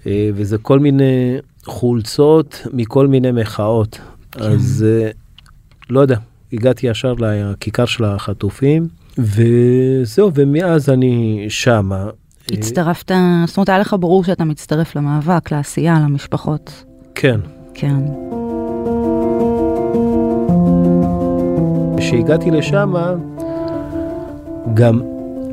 אה, 0.07 0.31
וזה 0.35 0.59
כל 0.59 0.79
מיני 0.79 1.39
חולצות 1.65 2.67
מכל 2.73 3.07
מיני 3.07 3.33
מחאות. 3.33 3.99
כן. 4.33 4.43
אז 4.43 4.87
אה, 4.89 5.11
לא 5.91 6.01
יודע, 6.01 6.17
הגעתי 6.53 6.87
ישר 6.87 7.15
לכיכר 7.19 7.85
של 7.85 8.05
החטופים, 8.05 8.89
וזהו, 9.19 10.31
ומאז 10.35 10.89
אני 10.89 11.47
שמה. 11.49 12.05
אה, 12.05 12.11
הצטרפת, 12.53 13.13
זאת 13.47 13.57
אומרת, 13.57 13.69
היה 13.69 13.79
לך 13.79 13.97
ברור 14.01 14.25
שאתה 14.25 14.45
מצטרף 14.45 14.97
למאבק, 14.97 15.53
לעשייה, 15.53 15.95
למשפחות. 16.05 16.85
כן. 17.15 17.41
כן. 17.75 18.01
כשהגעתי 22.11 22.51
לשם, 22.51 22.95
גם 24.75 25.01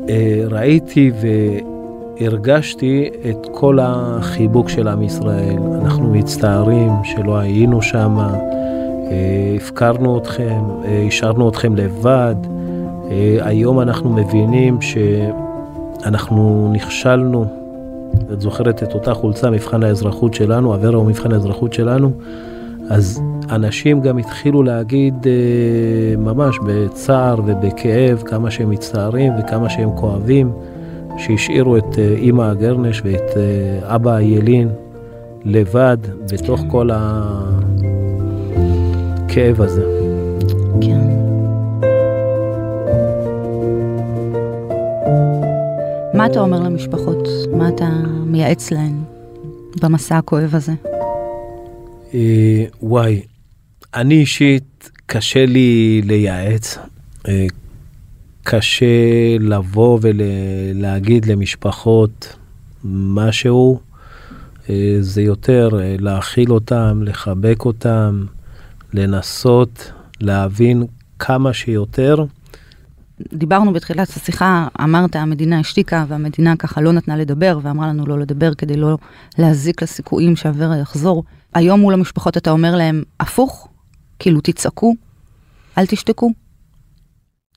אה, 0.08 0.42
ראיתי 0.50 1.10
והרגשתי 2.20 3.08
את 3.30 3.46
כל 3.52 3.78
החיבוק 3.82 4.68
של 4.68 4.88
עם 4.88 5.02
ישראל. 5.02 5.58
אנחנו 5.82 6.10
מצטערים 6.10 6.92
שלא 7.04 7.38
היינו 7.38 7.82
שם, 7.82 8.18
אה, 8.18 9.54
הפקרנו 9.56 10.18
אתכם, 10.18 10.60
אה, 10.84 11.04
השארנו 11.08 11.48
אתכם 11.48 11.76
לבד. 11.76 12.36
אה, 13.10 13.38
היום 13.40 13.80
אנחנו 13.80 14.10
מבינים 14.10 14.78
שאנחנו 16.00 16.70
נכשלנו. 16.72 17.44
את 18.32 18.40
זוכרת 18.40 18.82
את 18.82 18.94
אותה 18.94 19.14
חולצה, 19.14 19.50
מבחן 19.50 19.82
האזרחות 19.82 20.34
שלנו, 20.34 20.74
אברה 20.74 20.96
הוא 20.96 21.06
מבחן 21.06 21.32
האזרחות 21.32 21.72
שלנו. 21.72 22.10
אז 22.90 23.22
אנשים 23.50 24.00
גם 24.00 24.18
התחילו 24.18 24.62
להגיד 24.62 25.26
אה, 25.26 25.32
ממש 26.16 26.58
בצער 26.66 27.40
ובכאב 27.46 28.22
כמה 28.26 28.50
שהם 28.50 28.70
מצטערים 28.70 29.32
וכמה 29.38 29.70
שהם 29.70 29.90
כואבים 29.96 30.52
שהשאירו 31.18 31.76
את 31.76 31.98
אה, 31.98 32.14
אימא 32.16 32.42
הגרנש 32.42 33.02
ואת 33.04 33.36
אה, 33.36 33.94
אבא 33.94 34.14
הילין 34.14 34.68
לבד 35.44 35.98
בתוך 36.32 36.60
כל 36.70 36.90
הכאב 39.26 39.60
הזה. 39.60 39.84
כן. 40.80 41.00
מה 46.14 46.26
אתה 46.26 46.40
אומר 46.40 46.62
למשפחות? 46.62 47.28
מה 47.52 47.68
אתה 47.68 47.88
מייעץ 48.26 48.70
להן 48.70 48.94
במסע 49.82 50.16
הכואב 50.18 50.54
הזה? 50.54 50.72
אה, 52.14 52.64
וואי, 52.82 53.22
אני 53.94 54.14
אישית 54.14 54.90
קשה 55.06 55.46
לי 55.46 56.02
לייעץ, 56.04 56.78
אה, 57.28 57.46
קשה 58.42 58.86
לבוא 59.40 59.98
ולהגיד 60.02 61.26
למשפחות 61.26 62.36
משהו, 62.84 63.80
אה, 64.70 64.96
זה 65.00 65.22
יותר 65.22 65.70
אה, 65.80 65.96
להכיל 65.98 66.52
אותם, 66.52 67.02
לחבק 67.02 67.64
אותם, 67.64 68.26
לנסות 68.92 69.92
להבין 70.20 70.84
כמה 71.18 71.52
שיותר. 71.52 72.24
דיברנו 73.32 73.72
בתחילת 73.72 74.08
השיחה, 74.08 74.68
אמרת 74.80 75.16
המדינה 75.16 75.60
השתיקה 75.60 76.04
והמדינה 76.08 76.56
ככה 76.56 76.80
לא 76.80 76.92
נתנה 76.92 77.16
לדבר 77.16 77.58
ואמרה 77.62 77.86
לנו 77.88 78.06
לא 78.06 78.18
לדבר 78.18 78.54
כדי 78.54 78.76
לא 78.76 78.98
להזיק 79.38 79.82
לסיכויים 79.82 80.36
שאברה 80.36 80.76
יחזור. 80.76 81.24
היום 81.54 81.80
מול 81.80 81.94
המשפחות 81.94 82.36
אתה 82.36 82.50
אומר 82.50 82.76
להם 82.76 83.02
הפוך? 83.20 83.67
כאילו 84.18 84.40
תצעקו, 84.40 84.94
אל 85.78 85.86
תשתקו? 85.86 86.32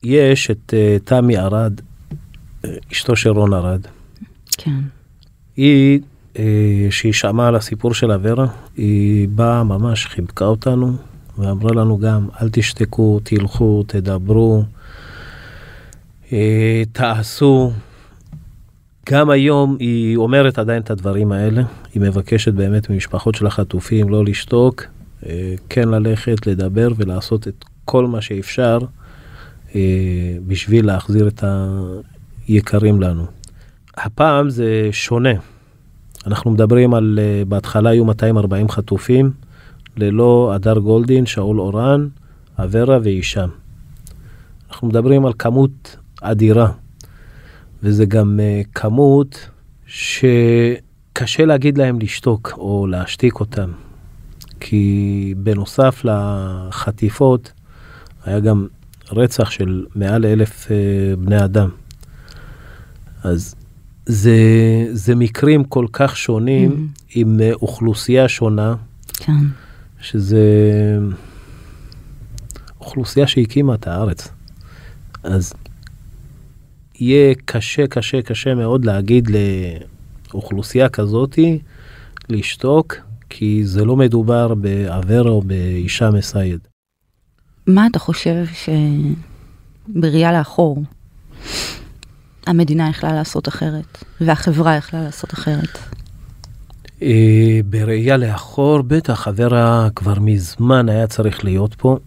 יש 0.03 0.51
את 0.51 0.73
אה, 0.73 0.97
תמי 1.03 1.37
ארד, 1.37 1.81
אה, 2.65 2.69
אשתו 2.91 3.15
של 3.15 3.29
רון 3.29 3.53
ארד. 3.53 3.81
כן. 4.57 4.79
היא, 5.57 5.99
אה, 6.39 6.87
שהיא 6.89 7.13
שמעה 7.13 7.47
על 7.47 7.55
הסיפור 7.55 7.93
של 7.93 8.11
אברה, 8.11 8.47
היא 8.77 9.27
באה 9.27 9.63
ממש, 9.63 10.05
חיבקה 10.05 10.45
אותנו, 10.45 10.95
ואמרה 11.37 11.71
לנו 11.73 11.97
גם, 11.97 12.27
אל 12.41 12.49
תשתקו, 12.51 13.19
תלכו, 13.23 13.83
תדברו, 13.87 14.63
אה, 16.33 16.83
תעשו. 16.91 17.71
גם 19.09 19.29
היום 19.29 19.77
היא 19.79 20.17
אומרת 20.17 20.59
עדיין 20.59 20.81
את 20.81 20.89
הדברים 20.89 21.31
האלה, 21.31 21.61
היא 21.93 22.01
מבקשת 22.01 22.53
באמת 22.53 22.89
ממשפחות 22.89 23.35
של 23.35 23.47
החטופים 23.47 24.09
לא 24.09 24.25
לשתוק, 24.25 24.83
כן 25.69 25.89
ללכת, 25.89 26.47
לדבר 26.47 26.89
ולעשות 26.97 27.47
את 27.47 27.65
כל 27.85 28.07
מה 28.07 28.21
שאפשר 28.21 28.79
אה, 29.75 30.37
בשביל 30.47 30.85
להחזיר 30.85 31.27
את 31.27 31.43
היקרים 32.47 33.01
לנו. 33.01 33.25
הפעם 33.97 34.49
זה 34.49 34.89
שונה. 34.91 35.33
אנחנו 36.27 36.51
מדברים 36.51 36.93
על, 36.93 37.19
אה, 37.21 37.45
בהתחלה 37.45 37.89
היו 37.89 38.05
240 38.05 38.69
חטופים, 38.69 39.31
ללא 39.97 40.51
הדר 40.55 40.79
גולדין, 40.79 41.25
שאול 41.25 41.59
אורן, 41.59 42.07
אברה 42.57 42.99
והישם. 43.03 43.49
אנחנו 44.69 44.87
מדברים 44.87 45.25
על 45.25 45.33
כמות 45.39 45.95
אדירה, 46.21 46.71
וזה 47.83 48.05
גם 48.05 48.39
אה, 48.39 48.61
כמות 48.75 49.49
שקשה 49.85 51.45
להגיד 51.45 51.77
להם 51.77 51.99
לשתוק 51.99 52.53
או 52.57 52.87
להשתיק 52.87 53.39
אותם. 53.39 53.71
כי 54.63 54.83
בנוסף 55.37 56.01
לחטיפות, 56.03 57.51
היה 58.25 58.39
גם 58.39 58.67
רצח 59.11 59.49
של 59.51 59.85
מעל 59.95 60.25
אלף 60.25 60.71
אה, 60.71 60.75
בני 61.17 61.43
אדם. 61.43 61.69
אז 63.23 63.55
זה, 64.05 64.37
זה 64.91 65.15
מקרים 65.15 65.63
כל 65.63 65.85
כך 65.93 66.17
שונים, 66.17 66.71
Mhm. 66.71 67.01
עם 67.15 67.39
אה, 67.41 67.53
אוכלוסייה 67.53 68.27
שונה, 68.27 68.75
כן. 69.13 69.33
שזה 70.01 70.41
אוכלוסייה 72.79 73.27
שהקימה 73.27 73.75
את 73.75 73.87
הארץ. 73.87 74.27
אז 75.23 75.53
יהיה 76.99 77.35
קשה, 77.45 77.87
קשה, 77.87 78.21
קשה 78.21 78.55
מאוד 78.55 78.85
להגיד 78.85 79.29
לאוכלוסייה 80.33 80.89
כזאתי 80.89 81.59
לשתוק, 82.29 82.95
כי 83.33 83.65
זה 83.65 83.85
לא 83.85 83.95
מדובר 83.95 84.53
באברה 84.53 85.31
או 85.31 85.41
באישה 85.41 86.09
מסייד. 86.11 86.59
מה 87.67 87.87
אתה 87.87 87.99
חושב 87.99 88.45
שבראייה 89.89 90.31
לאחור 90.31 90.83
המדינה 92.47 92.89
יכלה 92.89 93.13
לעשות 93.13 93.47
אחרת, 93.47 94.03
והחברה 94.21 94.75
יכלה 94.75 95.03
לעשות 95.03 95.33
אחרת? 95.33 95.77
אה, 97.01 97.59
בראייה 97.65 98.17
לאחור, 98.17 98.81
בטח, 98.81 99.27
אברה 99.27 99.87
כבר 99.95 100.19
מזמן 100.19 100.89
היה 100.89 101.07
צריך 101.07 101.43
להיות 101.43 101.75
פה. 101.75 101.97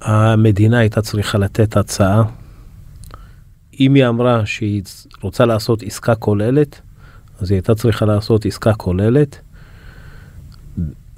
המדינה 0.00 0.78
הייתה 0.78 1.02
צריכה 1.02 1.38
לתת 1.38 1.76
הצעה. 1.76 2.22
אם 3.80 3.94
היא 3.94 4.06
אמרה 4.06 4.46
שהיא 4.46 4.82
רוצה 5.22 5.44
לעשות 5.44 5.82
עסקה 5.82 6.14
כוללת, 6.14 6.80
אז 7.40 7.50
היא 7.50 7.56
הייתה 7.56 7.74
צריכה 7.74 8.06
לעשות 8.06 8.46
עסקה 8.46 8.74
כוללת. 8.74 9.40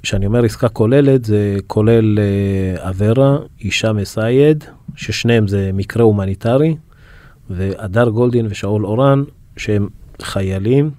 כשאני 0.03 0.25
אומר 0.25 0.45
עסקה 0.45 0.69
כוללת, 0.69 1.25
זה 1.25 1.57
כולל 1.67 2.19
אה, 2.19 2.89
אברה, 2.89 3.37
הישאם 3.59 3.97
א-סייד, 3.97 4.63
ששניהם 4.95 5.47
זה 5.47 5.71
מקרה 5.73 6.03
הומניטרי, 6.03 6.75
והדר 7.49 8.09
גולדין 8.09 8.47
ושאול 8.49 8.85
אורן, 8.85 9.23
שהם 9.57 9.87
חיילים. 10.21 10.91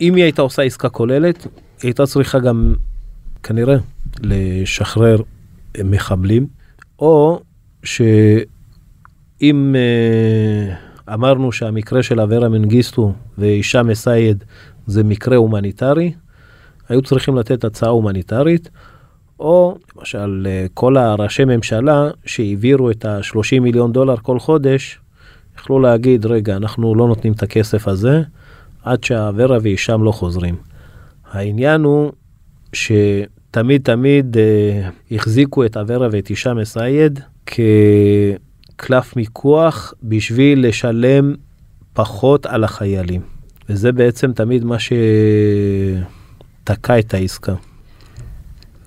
אם 0.00 0.14
היא 0.14 0.24
הייתה 0.24 0.42
עושה 0.42 0.62
עסקה 0.62 0.88
כוללת, 0.88 1.44
היא 1.44 1.50
הייתה 1.82 2.06
צריכה 2.06 2.38
גם 2.38 2.74
כנראה 3.42 3.76
לשחרר 4.20 5.16
מחבלים, 5.84 6.46
או 6.98 7.40
שאם 7.84 9.74
אה, 9.76 10.74
אמרנו 11.14 11.52
שהמקרה 11.52 12.02
של 12.02 12.20
אברה 12.20 12.48
מנגיסטו 12.48 13.12
והישאם 13.38 13.90
א-סייד 13.90 14.44
זה 14.86 15.04
מקרה 15.04 15.36
הומניטרי, 15.36 16.12
היו 16.88 17.02
צריכים 17.02 17.36
לתת 17.36 17.64
הצעה 17.64 17.90
הומניטרית, 17.90 18.68
או 19.40 19.78
למשל 19.96 20.46
אה, 20.46 20.66
כל 20.74 20.96
הראשי 20.96 21.44
ממשלה 21.44 22.10
שהעבירו 22.24 22.90
את 22.90 23.04
ה-30 23.04 23.60
מיליון 23.60 23.92
דולר 23.92 24.16
כל 24.16 24.38
חודש, 24.38 24.98
יכלו 25.58 25.78
להגיד, 25.78 26.26
רגע, 26.26 26.56
אנחנו 26.56 26.94
לא 26.94 27.08
נותנים 27.08 27.32
את 27.32 27.42
הכסף 27.42 27.88
הזה 27.88 28.22
עד 28.84 29.04
שהאברה 29.04 29.58
והישאם 29.62 30.04
לא 30.04 30.12
חוזרים. 30.12 30.56
העניין 31.30 31.84
הוא 31.84 32.12
שתמיד 32.72 33.82
תמיד 33.82 34.36
אה, 34.36 34.88
החזיקו 35.10 35.64
את 35.64 35.76
אברה 35.76 36.08
ואת 36.12 36.26
הישאם 36.26 36.58
א-סייד 36.58 37.20
כקלף 37.46 39.16
מיקוח 39.16 39.94
בשביל 40.02 40.68
לשלם 40.68 41.34
פחות 41.92 42.46
על 42.46 42.64
החיילים. 42.64 43.20
וזה 43.68 43.92
בעצם 43.92 44.32
תמיד 44.32 44.64
מה 44.64 44.76
שתקע 46.66 46.98
את 46.98 47.14
העסקה. 47.14 47.54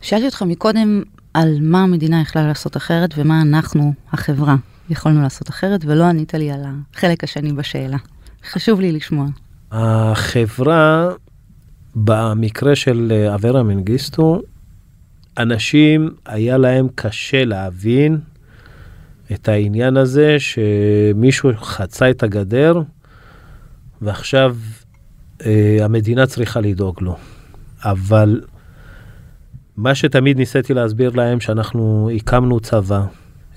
שאלתי 0.02 0.26
אותך 0.26 0.42
מקודם 0.42 1.04
על 1.34 1.58
מה 1.62 1.84
המדינה 1.84 2.22
יכלה 2.22 2.48
לעשות 2.48 2.78
אחרת 2.78 3.10
ומה 3.18 3.42
אנחנו, 3.42 3.94
החברה, 4.12 4.56
יכולנו 4.90 5.22
לעשות 5.22 5.50
אחרת, 5.50 5.86
ולא 5.86 6.04
ענית 6.04 6.34
לי 6.34 6.52
על 6.52 6.62
החלק 6.96 7.24
השני 7.24 7.54
בשאלה. 7.54 7.98
חשוב 8.52 8.80
לי 8.82 8.92
לשמוע. 8.92 9.28
החברה, 9.72 11.10
במקרה 11.96 12.76
של 12.76 13.12
אה, 13.12 13.36
אברה 13.36 13.64
מנגיסטו, 13.64 14.42
אנשים, 15.38 16.10
היה 16.26 16.58
להם 16.58 16.88
קשה 16.96 17.46
להבין 17.46 18.18
את 19.34 19.48
העניין 19.48 19.98
הזה 19.98 20.38
שמישהו 20.40 21.50
חצה 21.56 22.10
את 22.10 22.24
הגדר 22.24 22.82
ועכשיו 24.02 24.56
אה, 25.46 25.78
המדינה 25.82 26.26
צריכה 26.26 26.60
לדאוג 26.62 27.02
לו. 27.02 27.18
אבל 27.84 28.42
מה 29.78 29.96
שתמיד 29.96 30.38
ניסיתי 30.38 30.74
להסביר 30.74 31.12
להם 31.16 31.40
שאנחנו 31.40 32.10
הקמנו 32.16 32.60
צבא 32.60 33.06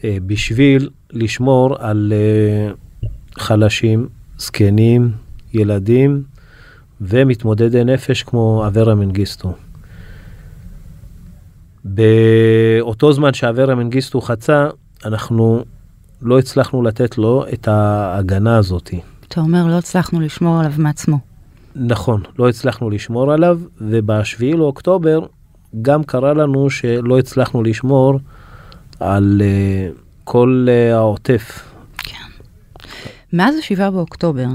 אה, 0.05 0.17
בשביל 0.27 0.89
לשמור 1.13 1.77
על 1.79 2.13
אה, 2.17 2.73
חלשים, 3.39 4.09
זקנים, 4.39 5.13
ילדים 5.55 6.23
ומתמודדי 7.01 7.85
נפש 7.85 8.23
כמו 8.23 8.65
אברה 8.67 8.95
מנגיסטו. 8.95 9.55
באותו 11.85 13.13
זמן 13.13 13.35
שאברה 13.35 13.75
מנגיסטו 13.75 14.21
חצה, 14.21 14.69
אנחנו 15.05 15.65
לא 16.23 16.39
הצלחנו 16.39 16.83
לתת 16.83 17.19
לו 17.19 17.45
את 17.53 17.69
ההגנה 17.69 18.57
הזאתי. 18.57 19.01
אתה 19.29 19.41
אומר, 19.41 19.67
לא 19.67 19.79
הצלחנו 19.79 20.21
לשמור 20.21 20.61
עליו 20.61 20.73
מעצמו. 20.79 21.32
נכון, 21.77 22.23
לא 22.39 22.49
הצלחנו 22.49 22.91
לשמור 22.91 23.33
עליו, 23.33 23.61
ובשביעי 23.81 24.53
לאוקטובר 24.53 25.21
גם 25.83 26.05
קרה 26.05 26.35
לנו 26.35 26.71
שלא 26.71 27.19
הצלחנו 27.19 27.63
לשמור 27.63 28.19
על 29.01 29.43
uh, 29.43 29.99
כל 30.25 30.67
uh, 30.69 30.95
העוטף. 30.95 31.75
כן. 31.99 32.17
מאז 33.33 33.55
השבעה 33.59 33.91
באוקטובר, 33.91 34.47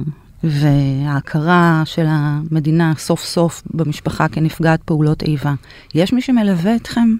וההכרה 0.43 1.81
של 1.85 2.05
המדינה 2.07 2.93
סוף 2.97 3.23
סוף 3.23 3.63
במשפחה 3.73 4.27
כנפגעת 4.27 4.81
פעולות 4.83 5.23
איבה, 5.23 5.53
יש 5.95 6.13
מי 6.13 6.21
שמלווה 6.21 6.75
אתכם? 6.75 7.15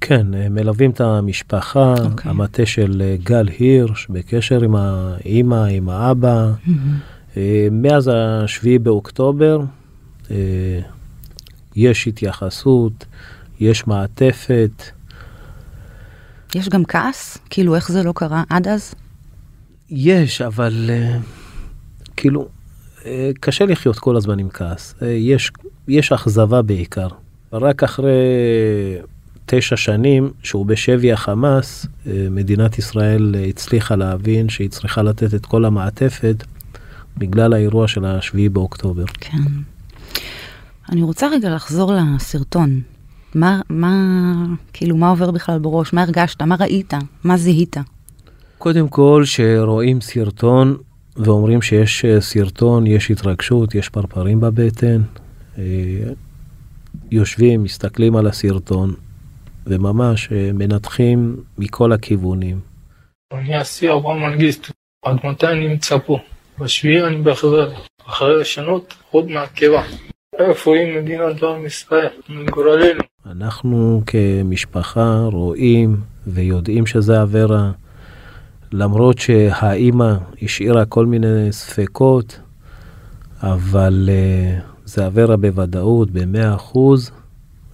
כן, 0.00 0.34
אה, 0.34 0.48
מלווים 0.48 0.90
את 0.90 1.00
המשפחה, 1.00 1.94
okay. 1.94 2.04
אוקיי. 2.04 2.30
המטה 2.30 2.66
של 2.66 3.02
גל 3.22 3.48
הירש, 3.58 4.06
בקשר 4.10 4.62
עם 4.62 4.76
האימא, 4.76 5.64
עם 5.64 5.88
האבא. 5.88 6.52
Mm-hmm. 6.66 6.70
מאז 7.70 8.10
השביעי 8.14 8.78
באוקטובר, 8.78 9.60
יש 11.76 12.06
התייחסות, 12.06 13.04
יש 13.60 13.86
מעטפת. 13.86 14.84
יש 16.54 16.68
גם 16.68 16.84
כעס? 16.84 17.38
כאילו, 17.50 17.74
איך 17.74 17.92
זה 17.92 18.02
לא 18.02 18.12
קרה 18.16 18.42
עד 18.50 18.68
אז? 18.68 18.94
יש, 19.90 20.40
אבל 20.40 20.90
uh, 20.90 22.10
כאילו, 22.16 22.48
קשה 23.40 23.64
לחיות 23.64 23.98
כל 23.98 24.16
הזמן 24.16 24.38
עם 24.38 24.48
כעס. 24.48 24.94
יש, 25.02 25.50
יש 25.88 26.12
אכזבה 26.12 26.62
בעיקר. 26.62 27.08
רק 27.52 27.82
אחרי 27.82 28.12
תשע 29.46 29.76
שנים 29.76 30.30
שהוא 30.42 30.66
בשבי 30.66 31.12
החמאס, 31.12 31.86
מדינת 32.06 32.78
ישראל 32.78 33.34
הצליחה 33.48 33.96
להבין 33.96 34.48
שהיא 34.48 34.70
צריכה 34.70 35.02
לתת 35.02 35.34
את 35.34 35.46
כל 35.46 35.64
המעטפת 35.64 36.44
בגלל 37.18 37.52
האירוע 37.52 37.88
של 37.88 38.04
השביעי 38.04 38.48
באוקטובר. 38.48 39.04
כן. 39.20 39.38
אני 40.92 41.02
רוצה 41.02 41.28
רגע 41.28 41.54
לחזור 41.54 41.92
לסרטון. 41.92 42.80
מה, 43.34 43.60
מה, 43.68 43.94
כאילו, 44.72 44.96
מה 44.96 45.10
עובר 45.10 45.30
בכלל 45.30 45.58
בראש? 45.58 45.92
מה 45.92 46.02
הרגשת? 46.02 46.42
מה 46.42 46.56
ראית? 46.60 46.94
מה 47.24 47.36
זיהית? 47.36 47.76
קודם 48.58 48.88
כל, 48.88 49.22
שרואים 49.24 50.00
סרטון 50.00 50.76
ואומרים 51.16 51.62
שיש 51.62 52.04
אה, 52.04 52.20
סרטון, 52.20 52.86
יש 52.86 53.10
התרגשות, 53.10 53.74
יש 53.74 53.88
פרפרים 53.88 54.40
בבטן. 54.40 55.02
אה, 55.58 55.64
יושבים, 57.10 57.62
מסתכלים 57.62 58.16
על 58.16 58.26
הסרטון, 58.26 58.94
וממש 59.66 60.32
אה, 60.32 60.50
מנתחים 60.54 61.36
מכל 61.58 61.92
הכיוונים. 61.92 62.60
אני 63.32 63.62
אסי 63.62 63.92
אברהם 63.92 64.22
מנגיסט, 64.22 64.70
עד 65.04 65.16
מתי 65.24 65.46
אני 65.46 65.68
נמצא 65.68 65.98
פה? 65.98 66.18
בשביעי 66.60 67.04
אני 67.04 67.22
בחבר, 67.22 67.72
אחרי 68.06 68.40
לשנות 68.40 68.94
עוד 69.10 69.30
מהקבע. 69.30 69.82
איפה 70.38 70.76
היא 70.76 71.00
מדינת 71.02 71.42
עם 71.42 71.66
ישראל, 71.66 72.08
מגורלנו. 72.28 73.02
אנחנו 73.26 74.02
כמשפחה 74.06 75.24
רואים 75.32 75.96
ויודעים 76.26 76.86
שזה 76.86 77.22
אברה, 77.22 77.70
למרות 78.72 79.18
שהאימא 79.18 80.14
השאירה 80.42 80.84
כל 80.84 81.06
מיני 81.06 81.52
ספקות, 81.52 82.40
אבל 83.42 84.08
uh, 84.08 84.62
זה 84.84 85.06
אברה 85.06 85.36
בוודאות, 85.36 86.10
במאה 86.10 86.54
אחוז, 86.54 87.10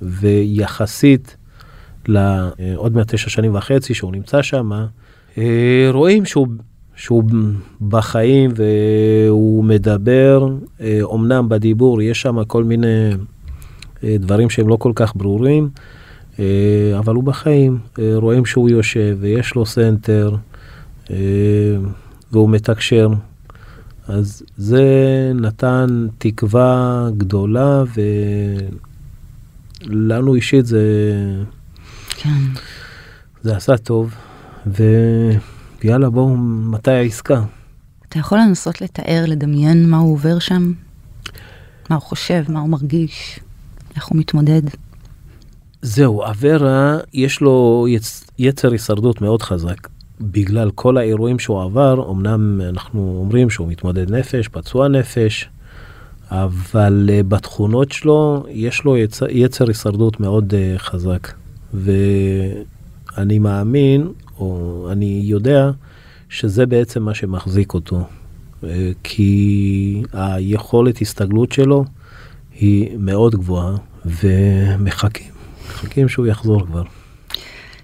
ויחסית 0.02 1.36
לעוד 2.08 2.96
מעט 2.96 3.14
תשע 3.14 3.30
שנים 3.30 3.54
וחצי 3.54 3.94
שהוא 3.94 4.12
נמצא 4.12 4.42
שם, 4.42 4.70
uh, 5.34 5.38
רואים 5.90 6.24
שהוא 6.24 6.48
שהוא 6.96 7.24
בחיים 7.88 8.50
והוא 8.56 9.64
מדבר, 9.64 10.48
אומנם 11.02 11.44
אה, 11.44 11.48
בדיבור 11.48 12.02
יש 12.02 12.22
שם 12.22 12.44
כל 12.44 12.64
מיני 12.64 13.10
אה, 14.04 14.16
דברים 14.18 14.50
שהם 14.50 14.68
לא 14.68 14.76
כל 14.76 14.92
כך 14.94 15.16
ברורים, 15.16 15.68
אה, 16.38 16.44
אבל 16.98 17.14
הוא 17.14 17.24
בחיים, 17.24 17.78
רואים 18.14 18.46
שהוא 18.46 18.70
יושב 18.70 19.16
ויש 19.20 19.54
לו 19.54 19.66
סנטר 19.66 20.36
והוא 22.32 22.50
מתקשר. 22.50 23.08
אז 24.08 24.42
זה 24.56 24.84
נתן 25.34 26.06
תקווה 26.18 27.08
גדולה 27.16 27.84
ולנו 29.86 30.34
אישית 30.34 30.66
זה, 30.66 30.84
כן. 32.16 32.30
זה 33.42 33.56
עשה 33.56 33.76
טוב. 33.76 34.14
ו... 34.66 34.82
יאללה 35.84 36.10
בואו, 36.10 36.36
מתי 36.36 36.90
העסקה? 36.90 37.42
אתה 38.08 38.18
יכול 38.18 38.38
לנסות 38.38 38.80
לתאר, 38.80 39.24
לדמיין 39.26 39.90
מה 39.90 39.96
הוא 39.96 40.12
עובר 40.12 40.38
שם? 40.38 40.72
מה 41.90 41.96
הוא 41.96 42.02
חושב, 42.02 42.42
מה 42.48 42.60
הוא 42.60 42.68
מרגיש, 42.68 43.40
איך 43.96 44.06
הוא 44.06 44.18
מתמודד? 44.18 44.62
זהו, 45.82 46.24
אברה, 46.24 46.96
יש 47.12 47.40
לו 47.40 47.86
יצ... 47.88 48.26
יצר 48.38 48.72
הישרדות 48.72 49.20
מאוד 49.20 49.42
חזק. 49.42 49.88
בגלל 50.20 50.70
כל 50.70 50.96
האירועים 50.96 51.38
שהוא 51.38 51.62
עבר, 51.62 52.10
אמנם 52.10 52.60
אנחנו 52.68 53.16
אומרים 53.20 53.50
שהוא 53.50 53.68
מתמודד 53.68 54.10
נפש, 54.10 54.48
פצוע 54.48 54.88
נפש, 54.88 55.48
אבל 56.30 57.08
uh, 57.08 57.22
בתכונות 57.22 57.92
שלו, 57.92 58.44
יש 58.48 58.84
לו 58.84 58.96
יצ... 58.96 59.20
יצר 59.30 59.68
הישרדות 59.68 60.20
מאוד 60.20 60.54
uh, 60.54 60.78
חזק. 60.78 61.32
ואני 61.74 63.38
מאמין, 63.38 64.08
או 64.38 64.88
אני 64.92 65.20
יודע 65.24 65.70
שזה 66.28 66.66
בעצם 66.66 67.02
מה 67.02 67.14
שמחזיק 67.14 67.74
אותו. 67.74 68.06
אה, 68.64 68.90
כי 69.02 70.02
היכולת 70.12 71.00
הסתגלות 71.00 71.52
שלו 71.52 71.84
היא 72.54 72.98
מאוד 72.98 73.34
גבוהה, 73.34 73.76
ומחכים, 74.06 75.32
מחכים 75.68 76.08
שהוא 76.08 76.26
יחזור 76.26 76.66
כבר. 76.66 76.82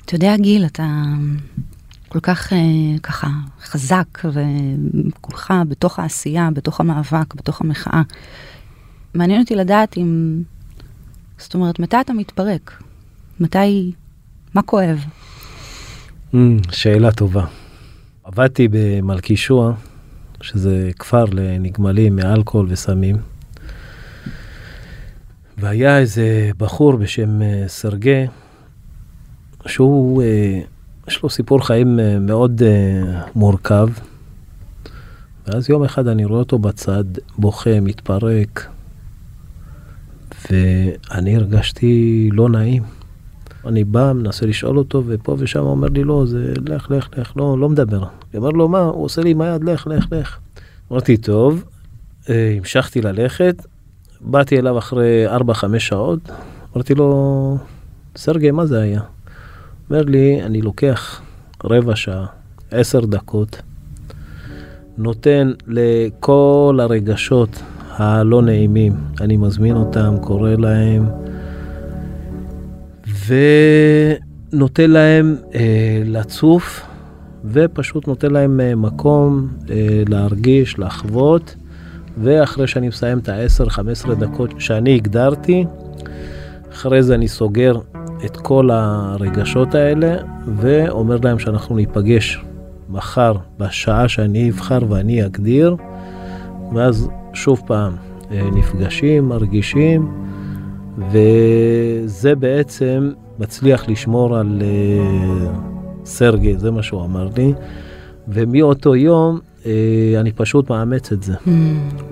אתה 0.04 0.14
יודע, 0.14 0.36
גיל, 0.36 0.66
אתה 0.66 0.84
כל 2.08 2.20
כך 2.20 2.52
אה, 2.52 2.58
ככה 3.02 3.28
חזק 3.62 4.18
וכולך 4.24 5.52
בתוך 5.68 5.98
העשייה, 5.98 6.48
בתוך 6.54 6.80
המאבק, 6.80 7.34
בתוך 7.34 7.60
המחאה. 7.60 8.02
מעניין 9.14 9.40
אותי 9.40 9.54
לדעת 9.54 9.96
אם, 9.96 10.42
זאת 11.38 11.54
אומרת, 11.54 11.78
מתי 11.78 11.96
אתה 12.00 12.12
מתפרק? 12.12 12.82
מתי, 13.40 13.92
מה 14.54 14.62
כואב? 14.62 15.04
Mm, 16.34 16.36
שאלה 16.70 17.12
טובה. 17.12 17.44
עבדתי 18.24 18.68
במלכישוע, 18.70 19.72
שזה 20.40 20.90
כפר 20.98 21.24
לנגמלים 21.24 22.16
מאלכוהול 22.16 22.66
וסמים. 22.70 23.16
והיה 25.58 25.98
איזה 25.98 26.50
בחור 26.58 26.96
בשם 26.96 27.42
אה, 27.42 27.64
סרגי, 27.66 28.26
שהוא, 29.66 30.22
אה, 30.22 30.60
יש 31.08 31.22
לו 31.22 31.30
סיפור 31.30 31.66
חיים 31.66 32.00
אה, 32.00 32.18
מאוד 32.18 32.62
מורכב. 33.34 33.88
ואז 35.46 35.70
יום 35.70 35.84
אחד 35.84 36.06
אני 36.06 36.24
רואה 36.24 36.38
אותו 36.38 36.58
בצד, 36.58 37.04
בוכה, 37.38 37.80
מתפרק, 37.80 38.66
ואני 40.50 41.36
הרגשתי 41.36 42.28
לא 42.32 42.48
נעים. 42.48 43.01
אני 43.66 43.84
בא, 43.84 44.12
מנסה 44.12 44.46
לשאול 44.46 44.78
אותו, 44.78 45.02
ופה 45.06 45.36
ושם 45.38 45.60
אומר 45.60 45.88
לי, 45.88 46.04
לא, 46.04 46.24
זה 46.26 46.52
לך, 46.66 46.90
לך, 46.90 47.08
לך, 47.16 47.32
לא, 47.36 47.58
לא 47.58 47.68
מדבר. 47.68 47.98
אני 47.98 48.38
אומר 48.38 48.50
לו, 48.50 48.68
מה? 48.68 48.80
הוא 48.80 49.04
עושה 49.04 49.22
לי 49.22 49.30
עם 49.30 49.40
היד, 49.40 49.64
לך, 49.64 49.86
לך, 49.86 50.06
לך. 50.12 50.38
אמרתי, 50.92 51.16
טוב, 51.16 51.64
המשכתי 52.28 53.00
ללכת, 53.00 53.66
באתי 54.20 54.58
אליו 54.58 54.78
אחרי 54.78 55.26
4-5 55.28 55.78
שעות, 55.78 56.20
אמרתי 56.74 56.94
לו, 56.94 57.58
סרגי, 58.16 58.50
מה 58.50 58.66
זה 58.66 58.80
היה? 58.80 59.00
אומר 59.90 60.02
לי, 60.02 60.42
אני 60.42 60.62
לוקח 60.62 61.20
רבע 61.64 61.96
שעה, 61.96 62.26
עשר 62.70 63.00
דקות, 63.00 63.62
נותן 64.98 65.52
לכל 65.66 66.78
הרגשות 66.82 67.62
הלא 67.90 68.42
נעימים, 68.42 68.92
אני 69.20 69.36
מזמין 69.36 69.76
אותם, 69.76 70.14
קורא 70.20 70.50
להם, 70.50 71.06
ונותן 73.26 74.90
להם 74.90 75.36
אה, 75.54 76.02
לצוף, 76.04 76.86
ופשוט 77.44 78.08
נותן 78.08 78.30
להם 78.30 78.60
אה, 78.60 78.74
מקום 78.74 79.48
אה, 79.70 80.02
להרגיש, 80.08 80.78
לחוות. 80.78 81.54
ואחרי 82.18 82.66
שאני 82.66 82.88
מסיים 82.88 83.18
את 83.18 83.28
ה-10-15 83.28 84.14
דקות 84.14 84.54
שאני 84.58 84.94
הגדרתי, 84.94 85.64
אחרי 86.72 87.02
זה 87.02 87.14
אני 87.14 87.28
סוגר 87.28 87.78
את 88.24 88.36
כל 88.36 88.70
הרגשות 88.72 89.74
האלה 89.74 90.16
ואומר 90.56 91.16
להם 91.24 91.38
שאנחנו 91.38 91.76
ניפגש 91.76 92.44
מחר 92.88 93.32
בשעה 93.58 94.08
שאני 94.08 94.50
אבחר 94.50 94.78
ואני 94.88 95.26
אגדיר, 95.26 95.76
ואז 96.74 97.08
שוב 97.34 97.62
פעם 97.66 97.96
אה, 98.30 98.48
נפגשים, 98.52 99.28
מרגישים, 99.28 100.08
וזה 100.98 102.34
בעצם 102.34 103.10
מצליח 103.38 103.88
לשמור 103.88 104.36
על 104.36 104.62
uh, 104.62 106.04
סרגי, 106.04 106.56
זה 106.58 106.70
מה 106.70 106.82
שהוא 106.82 107.04
אמר 107.04 107.28
לי. 107.36 107.52
ומאותו 108.28 108.96
יום 108.96 109.40
אה, 109.66 110.20
אני 110.20 110.32
פשוט 110.32 110.70
מאמץ 110.70 111.12
את 111.12 111.22
זה. 111.22 111.34
Mm. 111.34 111.48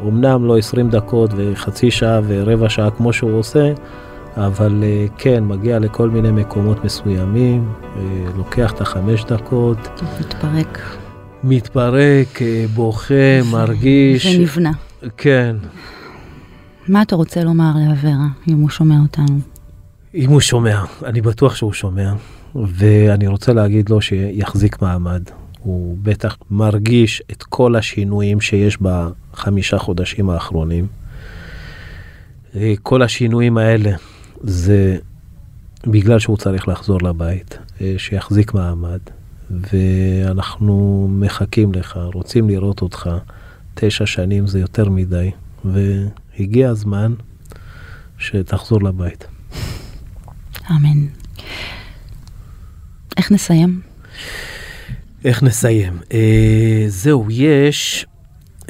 אמנם 0.02 0.44
לא 0.44 0.58
20 0.58 0.90
דקות 0.90 1.30
וחצי 1.36 1.90
שעה 1.90 2.20
ורבע 2.26 2.68
שעה 2.68 2.90
כמו 2.90 3.12
שהוא 3.12 3.38
עושה, 3.38 3.72
אבל 4.36 4.80
אה, 4.82 5.06
כן, 5.18 5.44
מגיע 5.44 5.78
לכל 5.78 6.10
מיני 6.10 6.30
מקומות 6.30 6.84
מסוימים, 6.84 7.72
אה, 7.96 8.00
לוקח 8.36 8.72
את 8.72 8.80
החמש 8.80 9.24
דקות. 9.24 9.78
מתפרק. 10.20 10.80
מתפרק, 11.44 12.38
בוכה, 12.74 13.42
מרגיש. 13.52 14.26
ונבנה. 14.36 14.70
כן. 15.16 15.56
מה 16.88 17.02
אתה 17.02 17.16
רוצה 17.16 17.44
לומר 17.44 17.72
לאברה, 17.76 18.26
אם 18.48 18.58
הוא 18.58 18.70
שומע 18.70 18.94
אותנו? 19.02 19.38
אם 20.14 20.30
הוא 20.30 20.40
שומע, 20.40 20.84
אני 21.04 21.20
בטוח 21.20 21.54
שהוא 21.54 21.72
שומע, 21.72 22.12
ואני 22.54 23.26
רוצה 23.26 23.52
להגיד 23.52 23.88
לו 23.88 24.00
שיחזיק 24.00 24.82
מעמד. 24.82 25.22
הוא 25.62 25.96
בטח 26.02 26.36
מרגיש 26.50 27.22
את 27.32 27.42
כל 27.42 27.76
השינויים 27.76 28.40
שיש 28.40 28.78
בחמישה 28.80 29.78
חודשים 29.78 30.30
האחרונים. 30.30 30.86
אה, 32.56 32.74
כל 32.82 33.02
השינויים 33.02 33.58
האלה 33.58 33.90
זה 34.42 34.98
בגלל 35.86 36.18
שהוא 36.18 36.36
צריך 36.36 36.68
לחזור 36.68 36.98
לבית, 37.02 37.58
אה, 37.80 37.94
שיחזיק 37.98 38.54
מעמד, 38.54 38.98
ואנחנו 39.50 41.08
מחכים 41.10 41.72
לך, 41.74 41.98
רוצים 42.14 42.48
לראות 42.48 42.82
אותך. 42.82 43.10
תשע 43.74 44.06
שנים 44.06 44.46
זה 44.46 44.60
יותר 44.60 44.88
מדי, 44.88 45.30
והגיע 46.38 46.70
הזמן 46.70 47.14
שתחזור 48.18 48.82
לבית. 48.82 49.26
אמן. 50.70 51.06
איך 53.16 53.32
נסיים? 53.32 53.80
איך 55.24 55.42
נסיים? 55.42 55.98
אה, 56.12 56.84
זהו, 56.88 57.26
יש 57.30 58.06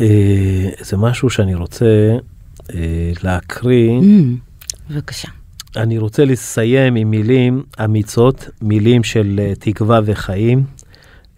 אה, 0.01 0.70
איזה 0.79 0.96
משהו 0.96 1.31
שאני 1.31 1.55
רוצה 1.55 2.16
אה, 2.75 3.12
להקריא. 3.23 4.01
Mm, 4.01 4.90
בבקשה. 4.90 5.29
אני 5.77 5.99
רוצה 5.99 6.25
לסיים 6.25 6.94
עם 6.94 7.11
מילים 7.11 7.62
אמיצות, 7.85 8.49
מילים 8.62 9.05
של 9.05 9.40
אה, 9.42 9.53
תקווה 9.59 10.01
וחיים. 10.05 10.64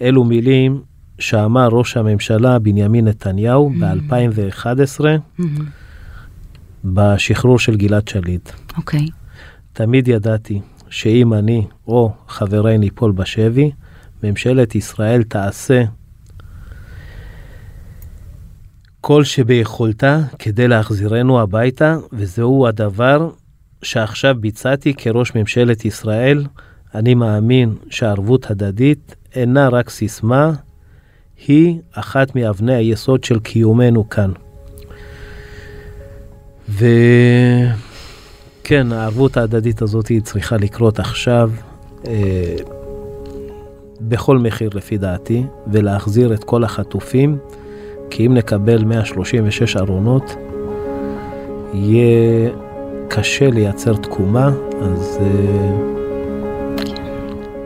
אלו 0.03 0.25
מילים 0.25 0.83
שאמר 1.19 1.69
ראש 1.69 1.97
הממשלה 1.97 2.59
בנימין 2.59 3.09
נתניהו 3.09 3.73
mm. 3.75 3.81
ב-2011, 3.81 5.01
mm-hmm. 5.01 5.43
בשחרור 6.85 7.59
של 7.59 7.77
גלעד 7.77 8.09
שליט. 8.09 8.51
אוקיי. 8.77 9.01
Okay. 9.01 9.13
תמיד 9.73 10.09
ידעתי 10.09 10.61
שאם 10.91 11.35
אני 11.35 11.67
או 11.87 12.13
חברי 12.29 12.79
ניפול 12.79 13.13
בשבי, 13.13 13.71
ממשלת 14.23 14.75
ישראל 14.75 15.23
תעשה 15.23 15.85
כל 19.01 19.25
שביכולתה 19.25 20.21
כדי 20.39 20.69
להחזירנו 20.69 21.41
הביתה, 21.41 21.97
וזהו 22.13 22.67
הדבר 22.67 23.31
שעכשיו 23.83 24.35
ביצעתי 24.41 24.95
כראש 24.95 25.35
ממשלת 25.35 25.85
ישראל. 25.85 26.45
אני 26.95 27.15
מאמין 27.15 27.75
שערבות 27.91 28.51
הדדית 28.51 29.15
אינה 29.35 29.69
רק 29.69 29.91
סיסמה, 29.91 30.53
היא 31.47 31.79
אחת 31.93 32.37
מאבני 32.37 32.75
היסוד 32.75 33.25
של 33.25 33.39
קיומנו 33.41 34.09
כאן. 34.09 34.33
וכן, 36.69 37.73
הערבות 38.93 39.37
ההדדית 39.37 39.83
הזאת 39.83 40.13
צריכה 40.23 40.57
לקרות 40.57 40.99
עכשיו. 40.99 41.51
אה, 42.07 42.57
בכל 44.01 44.39
מחיר 44.39 44.71
לפי 44.75 44.99
דעתי, 44.99 45.45
ולהחזיר 45.67 46.35
את 46.35 46.45
כל 46.45 46.65
החטופים, 46.65 47.39
כי 48.11 48.27
אם 48.27 48.35
נקבל 48.35 48.85
136 48.85 49.77
ארונות, 49.77 50.37
יהיה 51.75 52.51
קשה 53.09 53.51
לייצר 53.51 53.97
תקומה, 53.97 54.51
אז... 54.83 55.19
אה, 55.21 55.93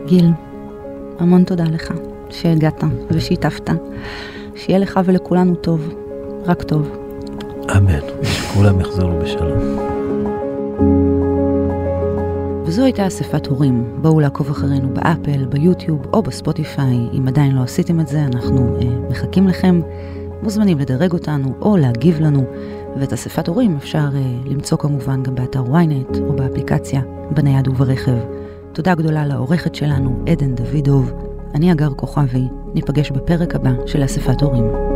גיל, 0.07 0.31
המון 1.19 1.45
תודה 1.45 1.65
לך 1.65 1.93
שהגעת 2.31 2.85
ושיתפת. 3.11 3.71
שיהיה 4.57 4.79
לך 4.79 5.01
ולכולנו 5.05 5.55
טוב, 5.55 5.95
רק 6.47 6.63
טוב. 6.63 7.06
אמן, 7.71 8.23
שכולם 8.23 8.81
יחזרו 8.81 9.19
בשלום. 9.23 9.59
וזו 12.67 12.85
הייתה 12.85 13.07
אספת 13.07 13.47
הורים. 13.47 13.85
בואו 14.03 14.21
לעקוב 14.21 14.51
אחרינו 14.51 14.95
באפל, 14.95 15.45
ביוטיוב 15.45 16.07
או 16.13 16.23
בספוטיפיי. 16.23 17.09
אם 17.13 17.29
עדיין 17.29 17.53
לא 17.53 17.63
עשיתם 17.63 18.01
את 18.01 18.09
זה, 18.09 18.25
אנחנו 18.25 18.77
אה, 18.81 19.09
מחכים 19.11 19.49
לכם. 19.49 19.81
מוזמנים 20.43 20.79
לדרג 20.79 21.13
אותנו 21.13 21.55
או 21.61 21.77
להגיב 21.77 22.21
לנו, 22.21 22.45
ואת 22.97 23.13
אספת 23.13 23.49
הורים 23.49 23.77
אפשר 23.77 24.09
אה, 24.15 24.21
למצוא 24.45 24.79
כמובן 24.79 25.23
גם 25.23 25.35
באתר 25.35 25.65
ynet 25.65 26.19
או 26.21 26.37
באפליקציה, 26.37 27.01
בנייד 27.31 27.69
וברכב. 27.69 28.17
תודה 28.73 28.95
גדולה 28.95 29.27
לעורכת 29.27 29.75
שלנו, 29.75 30.25
עדן 30.29 30.55
דוידוב. 30.55 31.13
אני 31.55 31.73
אגר 31.73 31.91
כוכבי, 31.91 32.45
ניפגש 32.75 33.11
בפרק 33.11 33.55
הבא 33.55 33.71
של 33.87 34.05
אספת 34.05 34.43
הורים. 34.43 34.96